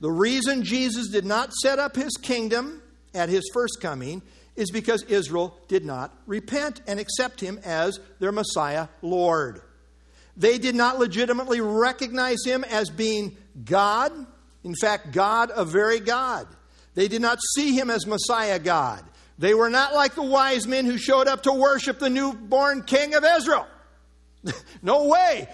[0.00, 2.82] The reason Jesus did not set up his kingdom
[3.14, 4.22] at his first coming
[4.56, 9.60] is because Israel did not repent and accept him as their Messiah Lord.
[10.36, 14.12] They did not legitimately recognize him as being God,
[14.64, 16.46] in fact, God, a very God.
[16.94, 19.04] They did not see him as Messiah God.
[19.38, 23.14] They were not like the wise men who showed up to worship the newborn king
[23.14, 23.66] of Israel.
[24.82, 25.48] no way.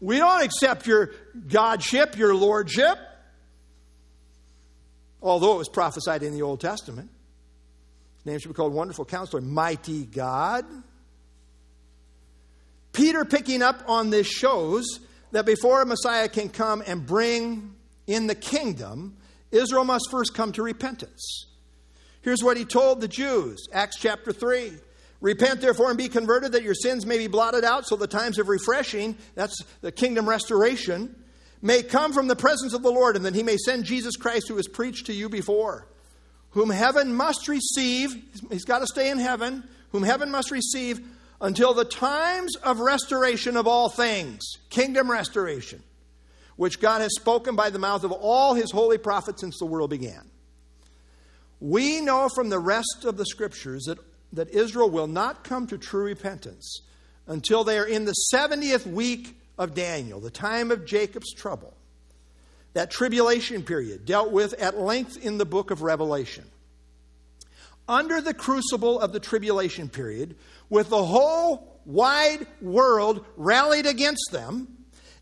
[0.00, 1.10] We don't accept your
[1.48, 2.98] godship, your lordship.
[5.20, 7.10] Although it was prophesied in the Old Testament.
[8.26, 10.66] Name should be called Wonderful Counselor, Mighty God.
[12.92, 14.84] Peter picking up on this shows
[15.30, 17.76] that before a Messiah can come and bring
[18.08, 19.16] in the kingdom,
[19.52, 21.46] Israel must first come to repentance.
[22.20, 24.72] Here's what he told the Jews, Acts chapter 3.
[25.20, 28.40] Repent therefore and be converted that your sins may be blotted out, so the times
[28.40, 31.14] of refreshing, that's the kingdom restoration,
[31.62, 34.48] may come from the presence of the Lord, and that he may send Jesus Christ
[34.48, 35.86] who was preached to you before,
[36.56, 38.16] whom heaven must receive,
[38.50, 40.98] he's got to stay in heaven, whom heaven must receive
[41.38, 44.40] until the times of restoration of all things,
[44.70, 45.82] kingdom restoration,
[46.56, 49.90] which God has spoken by the mouth of all his holy prophets since the world
[49.90, 50.30] began.
[51.60, 53.98] We know from the rest of the scriptures that,
[54.32, 56.80] that Israel will not come to true repentance
[57.26, 61.75] until they are in the 70th week of Daniel, the time of Jacob's trouble.
[62.76, 66.44] That tribulation period dealt with at length in the book of Revelation.
[67.88, 70.36] Under the crucible of the tribulation period,
[70.68, 74.68] with the whole wide world rallied against them,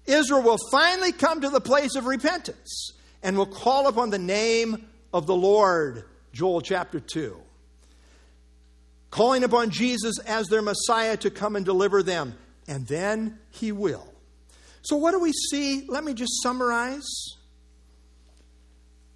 [0.05, 2.93] Israel will finally come to the place of repentance
[3.23, 6.07] and will call upon the name of the Lord.
[6.33, 7.41] Joel chapter 2.
[9.13, 12.35] Calling upon Jesus as their Messiah to come and deliver them.
[12.67, 14.13] And then he will.
[14.83, 15.87] So, what do we see?
[15.87, 17.07] Let me just summarize.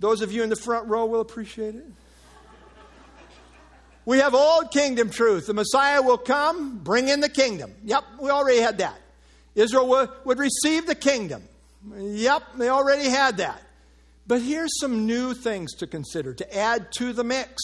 [0.01, 1.85] Those of you in the front row will appreciate it.
[4.05, 5.47] We have old kingdom truth.
[5.47, 7.75] The Messiah will come, bring in the kingdom.
[7.85, 8.99] Yep, we already had that.
[9.55, 11.43] Israel would, would receive the kingdom.
[11.95, 13.61] Yep, they already had that.
[14.27, 17.63] But here's some new things to consider to add to the mix.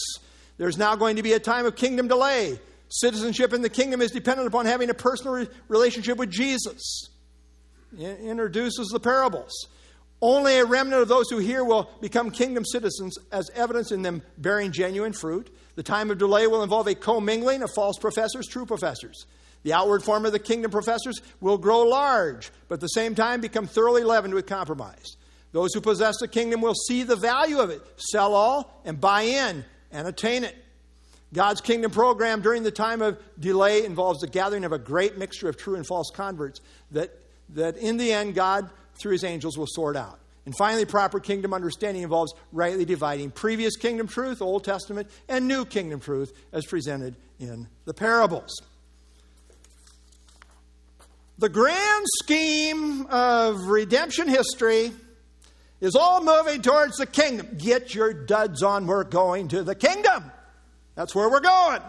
[0.57, 2.59] There's now going to be a time of kingdom delay.
[2.89, 7.09] Citizenship in the kingdom is dependent upon having a personal relationship with Jesus.
[7.97, 9.51] It introduces the parables.
[10.27, 14.23] Only a remnant of those who hear will become kingdom citizens, as evidence in them
[14.39, 15.55] bearing genuine fruit.
[15.75, 19.27] The time of delay will involve a commingling of false professors, true professors.
[19.61, 23.39] The outward form of the kingdom professors will grow large, but at the same time
[23.39, 25.15] become thoroughly leavened with compromise.
[25.51, 29.21] Those who possess the kingdom will see the value of it, sell all, and buy
[29.21, 30.55] in and attain it.
[31.33, 35.49] God's kingdom program during the time of delay involves the gathering of a great mixture
[35.49, 36.61] of true and false converts
[36.93, 37.11] that,
[37.49, 40.19] that in the end, God, through his angels, will sort out.
[40.45, 45.65] And finally, proper kingdom understanding involves rightly dividing previous kingdom truth, Old Testament, and new
[45.65, 48.55] kingdom truth as presented in the parables.
[51.37, 54.91] The grand scheme of redemption history
[55.81, 57.57] is all moving towards the kingdom.
[57.57, 60.31] Get your duds on, we're going to the kingdom.
[60.93, 61.81] That's where we're going.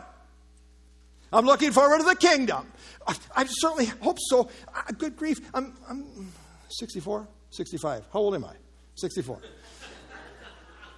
[1.32, 2.66] I'm looking forward to the kingdom.
[3.06, 4.48] I, I certainly hope so.
[4.74, 5.38] I, good grief.
[5.54, 6.32] I'm, I'm
[6.68, 7.28] 64.
[7.50, 8.04] 65.
[8.12, 8.54] How old am I?
[8.96, 9.40] 64.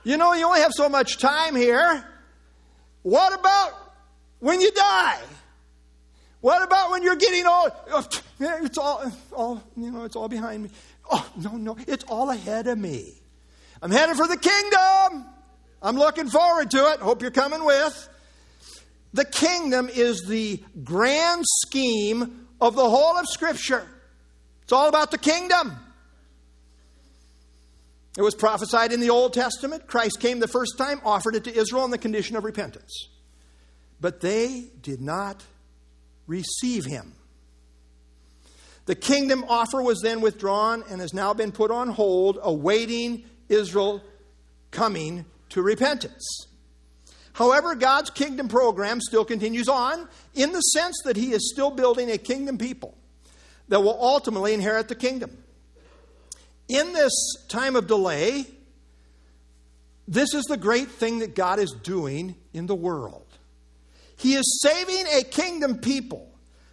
[0.05, 2.05] you know, you only have so much time here.
[3.03, 3.73] What about
[4.41, 5.19] when you die?
[6.41, 7.73] What about when you're getting old?
[7.91, 8.07] Oh,
[8.41, 10.71] it's all, all, you know, it's all behind me.
[11.11, 13.15] Oh, no, no, it's all ahead of me.
[13.83, 15.27] I'm headed for the kingdom.
[15.83, 17.01] I'm looking forward to it.
[17.01, 18.09] Hope you're coming with.
[19.15, 23.87] The kingdom is the grand scheme of the whole of Scripture.
[24.69, 25.79] It's all about the kingdom.
[28.19, 29.87] It was prophesied in the Old Testament.
[29.87, 33.09] Christ came the first time, offered it to Israel on the condition of repentance.
[33.99, 35.43] But they did not
[36.27, 37.15] receive him.
[38.85, 44.03] The kingdom offer was then withdrawn and has now been put on hold, awaiting Israel
[44.71, 46.47] coming to repentance.
[47.33, 52.11] However, God's kingdom program still continues on in the sense that He is still building
[52.11, 52.99] a kingdom people
[53.69, 55.37] that will ultimately inherit the kingdom.
[56.69, 57.13] In this
[57.49, 58.47] time of delay,
[60.07, 63.27] this is the great thing that God is doing in the world.
[64.17, 66.29] He is saving a kingdom people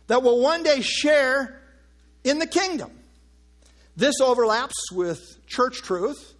[0.07, 1.61] that will one day share
[2.23, 2.91] in the kingdom.
[3.95, 6.33] This overlaps with church truth.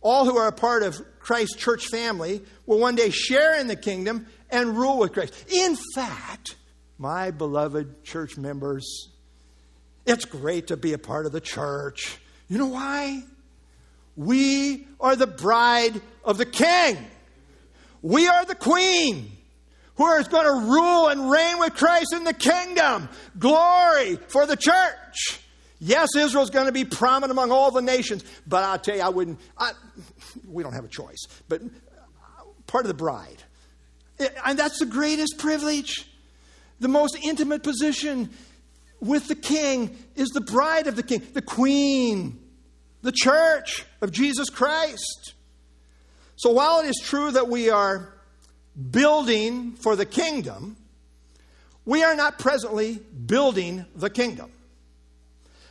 [0.00, 3.76] All who are a part of Christ's church family will one day share in the
[3.76, 5.34] kingdom and rule with Christ.
[5.52, 6.56] In fact,
[6.96, 9.10] my beloved church members,
[10.10, 12.18] it's great to be a part of the church.
[12.48, 13.22] You know why?
[14.16, 16.98] We are the bride of the king.
[18.02, 19.30] We are the queen
[19.94, 23.08] who is going to rule and reign with Christ in the kingdom.
[23.38, 25.40] Glory for the church.
[25.78, 29.08] Yes, Israel's going to be prominent among all the nations, but I'll tell you, I
[29.08, 29.72] wouldn't, I,
[30.48, 31.62] we don't have a choice, but
[32.66, 33.42] part of the bride.
[34.44, 36.06] And that's the greatest privilege.
[36.80, 38.30] The most intimate position
[39.00, 42.38] with the king is the bride of the king, the queen,
[43.02, 45.34] the church of Jesus Christ.
[46.36, 48.14] So while it is true that we are
[48.90, 50.76] building for the kingdom,
[51.84, 54.50] we are not presently building the kingdom.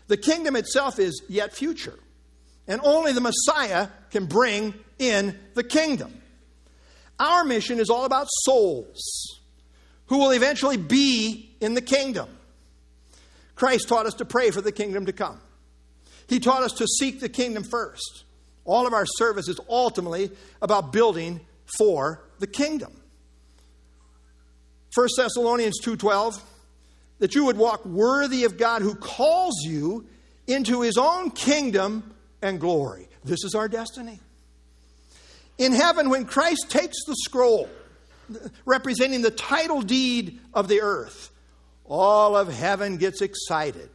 [0.08, 1.98] The kingdom itself is yet future,
[2.68, 6.14] and only the Messiah can bring in the kingdom.
[7.20, 9.00] Our mission is all about souls
[10.08, 12.28] who will eventually be in the kingdom.
[13.60, 15.38] Christ taught us to pray for the kingdom to come.
[16.30, 18.24] He taught us to seek the kingdom first.
[18.64, 20.32] All of our service is ultimately
[20.62, 21.42] about building
[21.78, 22.94] for the kingdom.
[24.96, 26.42] 1 Thessalonians 2:12
[27.20, 30.08] that you would walk worthy of God who calls you
[30.48, 33.10] into his own kingdom and glory.
[33.26, 34.22] This is our destiny.
[35.58, 37.70] In heaven when Christ takes the scroll
[38.64, 41.32] representing the title deed of the earth,
[41.90, 43.90] all of heaven gets excited.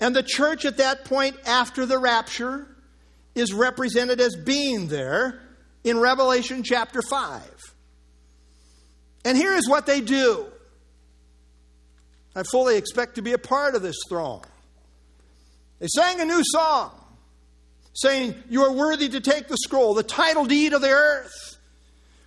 [0.00, 2.68] And the church at that point after the rapture
[3.34, 5.40] is represented as being there
[5.82, 7.42] in Revelation chapter 5.
[9.24, 10.46] And here is what they do.
[12.36, 14.44] I fully expect to be a part of this throng.
[15.80, 16.92] They sang a new song
[17.94, 21.58] saying, You are worthy to take the scroll, the title deed of the earth,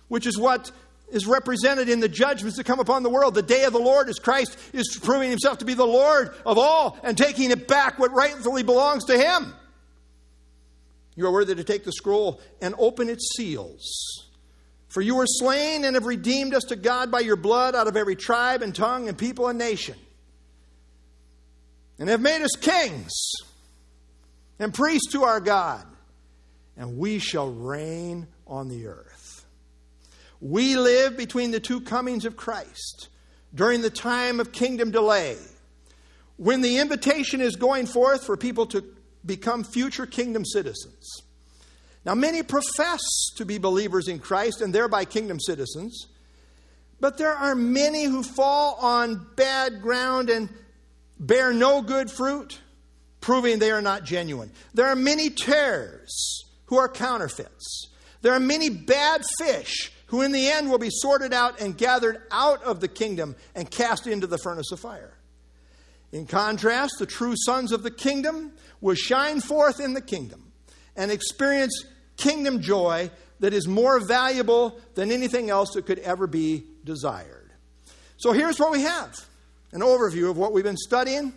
[0.08, 0.70] which is what
[1.12, 3.34] is represented in the judgments that come upon the world.
[3.34, 6.58] The day of the Lord as Christ is proving himself to be the Lord of
[6.58, 9.54] all and taking it back what rightfully belongs to him.
[11.14, 14.30] You are worthy to take the scroll and open its seals.
[14.88, 17.96] For you were slain and have redeemed us to God by your blood out of
[17.96, 19.96] every tribe and tongue and people and nation,
[21.98, 23.12] and have made us kings
[24.58, 25.84] and priests to our God,
[26.76, 29.11] and we shall reign on the earth.
[30.42, 33.08] We live between the two comings of Christ
[33.54, 35.36] during the time of kingdom delay,
[36.36, 38.82] when the invitation is going forth for people to
[39.24, 41.22] become future kingdom citizens.
[42.04, 43.00] Now, many profess
[43.36, 46.08] to be believers in Christ and thereby kingdom citizens,
[46.98, 50.48] but there are many who fall on bad ground and
[51.20, 52.58] bear no good fruit,
[53.20, 54.50] proving they are not genuine.
[54.74, 57.86] There are many tares who are counterfeits.
[58.22, 62.20] There are many bad fish who, in the end, will be sorted out and gathered
[62.30, 65.14] out of the kingdom and cast into the furnace of fire.
[66.12, 68.52] In contrast, the true sons of the kingdom
[68.82, 70.52] will shine forth in the kingdom
[70.96, 71.86] and experience
[72.18, 73.10] kingdom joy
[73.40, 77.50] that is more valuable than anything else that could ever be desired.
[78.18, 79.14] So here's what we have
[79.72, 81.32] an overview of what we've been studying.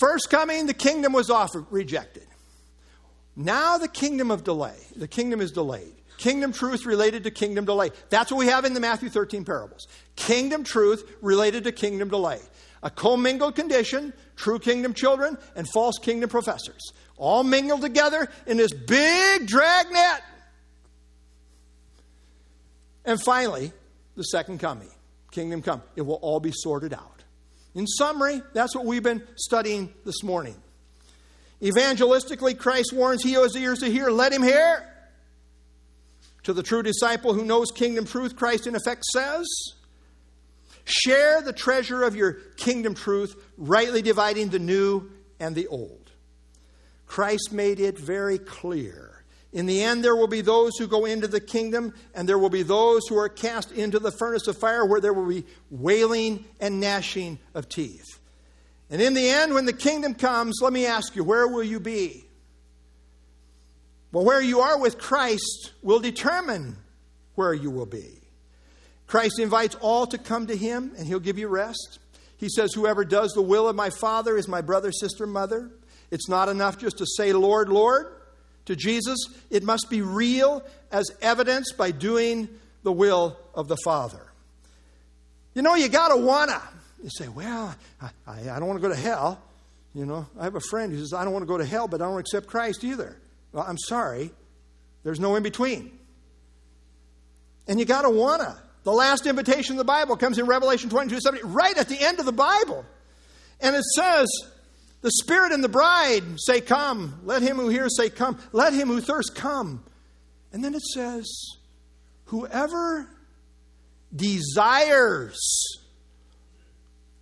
[0.00, 2.27] First coming, the kingdom was offered, rejected.
[3.38, 4.76] Now the kingdom of delay.
[4.96, 5.94] The kingdom is delayed.
[6.18, 7.90] Kingdom truth related to kingdom delay.
[8.10, 9.86] That's what we have in the Matthew 13 parables.
[10.16, 12.40] Kingdom truth related to kingdom delay.
[12.82, 18.72] A commingled condition, true kingdom children and false kingdom professors all mingled together in this
[18.72, 20.22] big dragnet.
[23.04, 23.72] And finally,
[24.16, 24.90] the second coming,
[25.30, 25.82] kingdom come.
[25.94, 27.22] It will all be sorted out.
[27.74, 30.56] In summary, that's what we've been studying this morning.
[31.62, 34.84] Evangelistically, Christ warns he who has ears to hear, let him hear.
[36.44, 39.46] To the true disciple who knows kingdom truth, Christ in effect says,
[40.84, 46.10] Share the treasure of your kingdom truth, rightly dividing the new and the old.
[47.06, 49.24] Christ made it very clear.
[49.52, 52.50] In the end, there will be those who go into the kingdom, and there will
[52.50, 56.44] be those who are cast into the furnace of fire where there will be wailing
[56.60, 58.17] and gnashing of teeth.
[58.90, 61.78] And in the end, when the kingdom comes, let me ask you, where will you
[61.78, 62.24] be?
[64.12, 66.76] Well, where you are with Christ will determine
[67.34, 68.18] where you will be.
[69.06, 71.98] Christ invites all to come to him, and he'll give you rest.
[72.38, 75.70] He says, Whoever does the will of my Father is my brother, sister, mother.
[76.10, 78.06] It's not enough just to say, Lord, Lord,
[78.66, 79.18] to Jesus.
[79.50, 82.48] It must be real as evidenced by doing
[82.82, 84.20] the will of the Father.
[85.54, 86.62] You know, you got to wanna.
[87.02, 89.40] You say, Well, I, I, I don't want to go to hell.
[89.94, 91.88] You know, I have a friend who says, I don't want to go to hell,
[91.88, 93.16] but I don't accept Christ either.
[93.52, 94.30] Well, I'm sorry.
[95.02, 95.90] There's no in between.
[97.66, 98.60] And you got to wanna.
[98.84, 102.20] The last invitation of the Bible comes in Revelation 22 70, right at the end
[102.20, 102.84] of the Bible.
[103.60, 104.28] And it says,
[105.02, 107.20] The Spirit and the bride say, Come.
[107.24, 108.38] Let him who hears say, Come.
[108.52, 109.84] Let him who thirsts come.
[110.52, 111.26] And then it says,
[112.26, 113.08] Whoever
[114.14, 115.38] desires,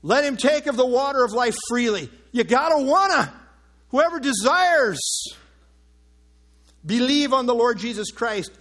[0.03, 2.09] let him take of the water of life freely.
[2.33, 3.33] You gotta wanna.
[3.91, 5.01] Whoever desires,
[6.85, 8.53] believe on the Lord Jesus Christ,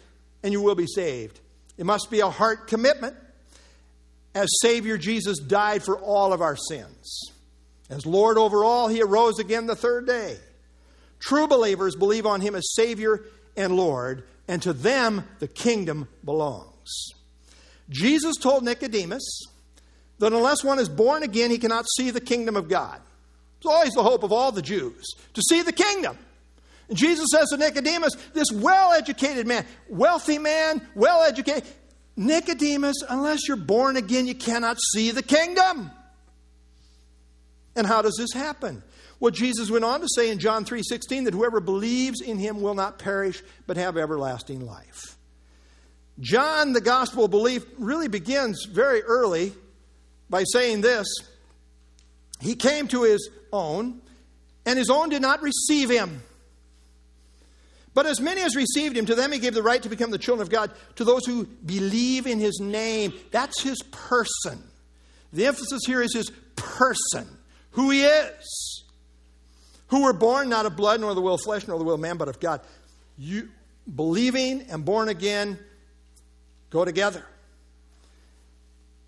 [0.44, 1.40] and you will be saved.
[1.78, 3.16] It must be a heart commitment.
[4.34, 7.32] As Savior, Jesus died for all of our sins.
[7.90, 10.38] As Lord over all, He arose again the third day.
[11.20, 13.22] True believers believe on Him as Savior
[13.56, 17.14] and Lord, and to them the kingdom belongs.
[17.90, 19.44] Jesus told Nicodemus
[20.20, 23.02] that unless one is born again, he cannot see the kingdom of God.
[23.58, 26.18] It's always the hope of all the Jews to see the kingdom.
[26.88, 31.64] And Jesus says to Nicodemus, this well educated man, wealthy man, well educated,
[32.16, 35.92] Nicodemus, unless you're born again, you cannot see the kingdom.
[37.76, 38.84] And how does this happen?
[39.20, 42.74] Well, Jesus went on to say in John 3:16 that whoever believes in him will
[42.74, 45.18] not perish but have everlasting life.
[46.20, 49.54] John, the gospel belief, really begins very early
[50.30, 51.08] by saying this
[52.40, 54.02] He came to his own,
[54.66, 56.22] and his own did not receive him.
[57.94, 60.18] But as many as received him, to them he gave the right to become the
[60.18, 63.14] children of God, to those who believe in his name.
[63.32, 64.62] That's his person.
[65.32, 67.26] The emphasis here is his person,
[67.72, 68.84] who he is.
[69.88, 72.02] Who were born not of blood, nor the will of flesh, nor the will of
[72.02, 72.60] man, but of God.
[73.18, 73.50] You
[73.94, 75.58] believing and born again
[76.70, 77.24] go together.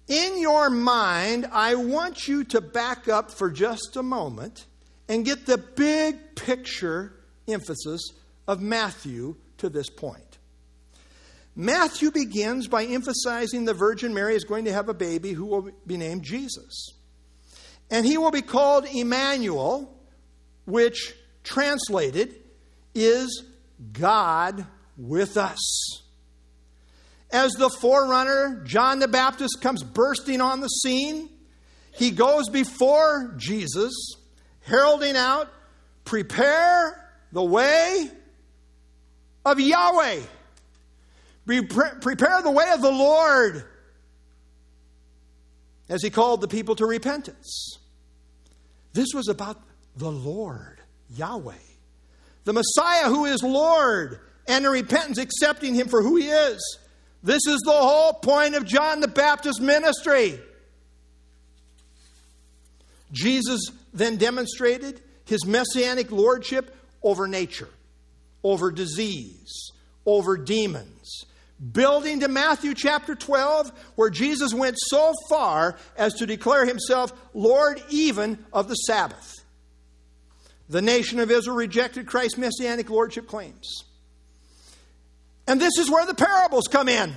[0.08, 4.66] In your mind, I want you to back up for just a moment
[5.10, 7.14] and get the big picture
[7.48, 8.12] emphasis
[8.48, 10.38] of Matthew to this point.
[11.56, 15.72] Matthew begins by emphasizing the Virgin Mary is going to have a baby who will
[15.86, 16.92] be named Jesus.
[17.90, 19.94] And he will be called Emmanuel,
[20.66, 22.36] which translated
[22.94, 23.44] is
[23.92, 24.66] God
[24.98, 26.04] with us.
[27.32, 31.30] As the forerunner, John the Baptist comes bursting on the scene.
[31.92, 33.94] He goes before Jesus,
[34.62, 35.52] heralding out,
[36.06, 38.10] Prepare the way
[39.46, 40.22] of Yahweh.
[41.46, 43.66] Prepare the way of the Lord.
[45.90, 47.80] As he called the people to repentance.
[48.94, 49.62] This was about
[49.96, 50.80] the Lord,
[51.16, 51.54] Yahweh.
[52.46, 56.80] The Messiah who is Lord, and the repentance accepting him for who he is.
[57.24, 60.40] This is the whole point of John the Baptist ministry.
[63.12, 67.70] Jesus then demonstrated his messianic lordship over nature
[68.48, 69.72] over disease,
[70.06, 71.26] over demons.
[71.72, 77.82] Building to Matthew chapter 12, where Jesus went so far as to declare himself Lord
[77.90, 79.34] even of the Sabbath.
[80.70, 83.84] The nation of Israel rejected Christ's messianic lordship claims.
[85.48, 87.14] And this is where the parables come in.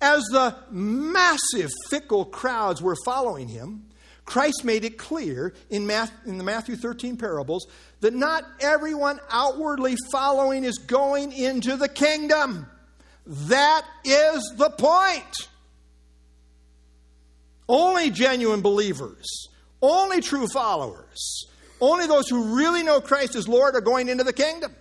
[0.00, 3.86] As the massive, fickle crowds were following him,
[4.24, 5.90] Christ made it clear in,
[6.24, 7.66] in the Matthew 13 parables
[8.00, 12.66] that not everyone outwardly following is going into the kingdom.
[13.26, 15.48] That is the point.
[17.68, 19.48] Only genuine believers,
[19.82, 21.46] only true followers,
[21.80, 24.74] only those who really know Christ as Lord are going into the kingdom.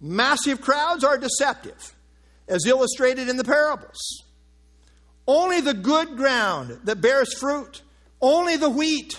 [0.00, 1.94] Massive crowds are deceptive,
[2.48, 3.98] as illustrated in the parables.
[5.26, 7.82] Only the good ground that bears fruit,
[8.20, 9.18] only the wheat,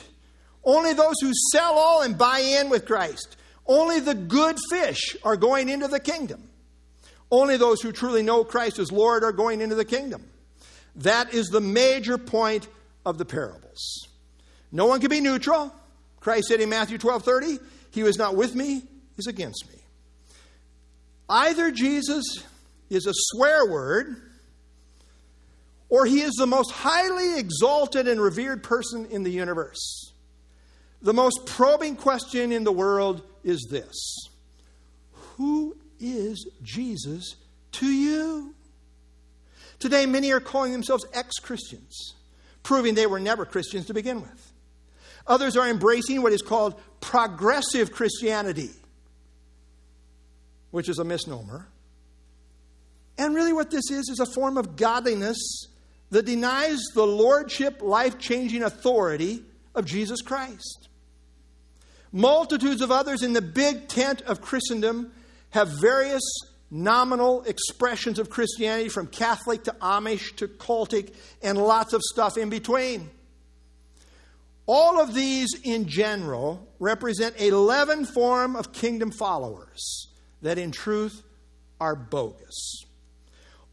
[0.68, 3.38] Only those who sell all and buy in with Christ.
[3.66, 6.50] Only the good fish are going into the kingdom.
[7.32, 10.26] Only those who truly know Christ as Lord are going into the kingdom.
[10.98, 12.68] That is the major point
[13.06, 14.08] of the parables.
[14.70, 15.74] No one can be neutral.
[16.20, 17.60] Christ said in Matthew 12 30,
[17.92, 18.84] He who is not with me
[19.18, 19.77] is against me.
[21.30, 22.24] Either Jesus
[22.90, 24.22] is a swear word,
[25.90, 30.14] or he is the most highly exalted and revered person in the universe.
[31.02, 33.96] The most probing question in the world is this
[35.36, 37.36] Who is Jesus
[37.74, 38.54] to you?
[39.80, 42.16] Today, many are calling themselves ex Christians,
[42.64, 44.54] proving they were never Christians to begin with.
[45.28, 48.72] Others are embracing what is called progressive Christianity,
[50.78, 51.68] which is a misnomer.
[53.18, 55.66] And really, what this is, is a form of godliness
[56.12, 59.42] that denies the lordship, life changing authority
[59.74, 60.88] of Jesus Christ.
[62.12, 65.12] Multitudes of others in the big tent of Christendom
[65.50, 66.22] have various
[66.70, 71.12] nominal expressions of Christianity from Catholic to Amish to cultic
[71.42, 73.10] and lots of stuff in between.
[74.68, 80.08] All of these in general represent a leaven form of kingdom followers
[80.42, 81.24] that in truth
[81.80, 82.84] are bogus.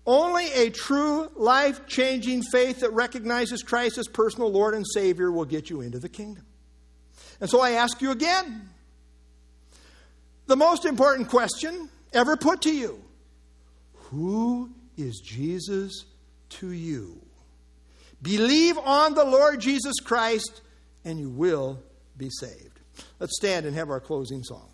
[0.07, 5.47] Only a true life changing faith that recognizes Christ as personal Lord and Savior will
[5.47, 6.45] get you into the kingdom.
[7.41, 8.69] And so I ask you again
[10.47, 13.03] the most important question ever put to you
[14.11, 16.05] Who is Jesus
[16.51, 17.21] to you?
[18.21, 20.63] Believe on the Lord Jesus Christ,
[21.05, 21.83] and you will
[22.17, 22.81] be saved.
[23.19, 24.74] Let's stand and have our closing song.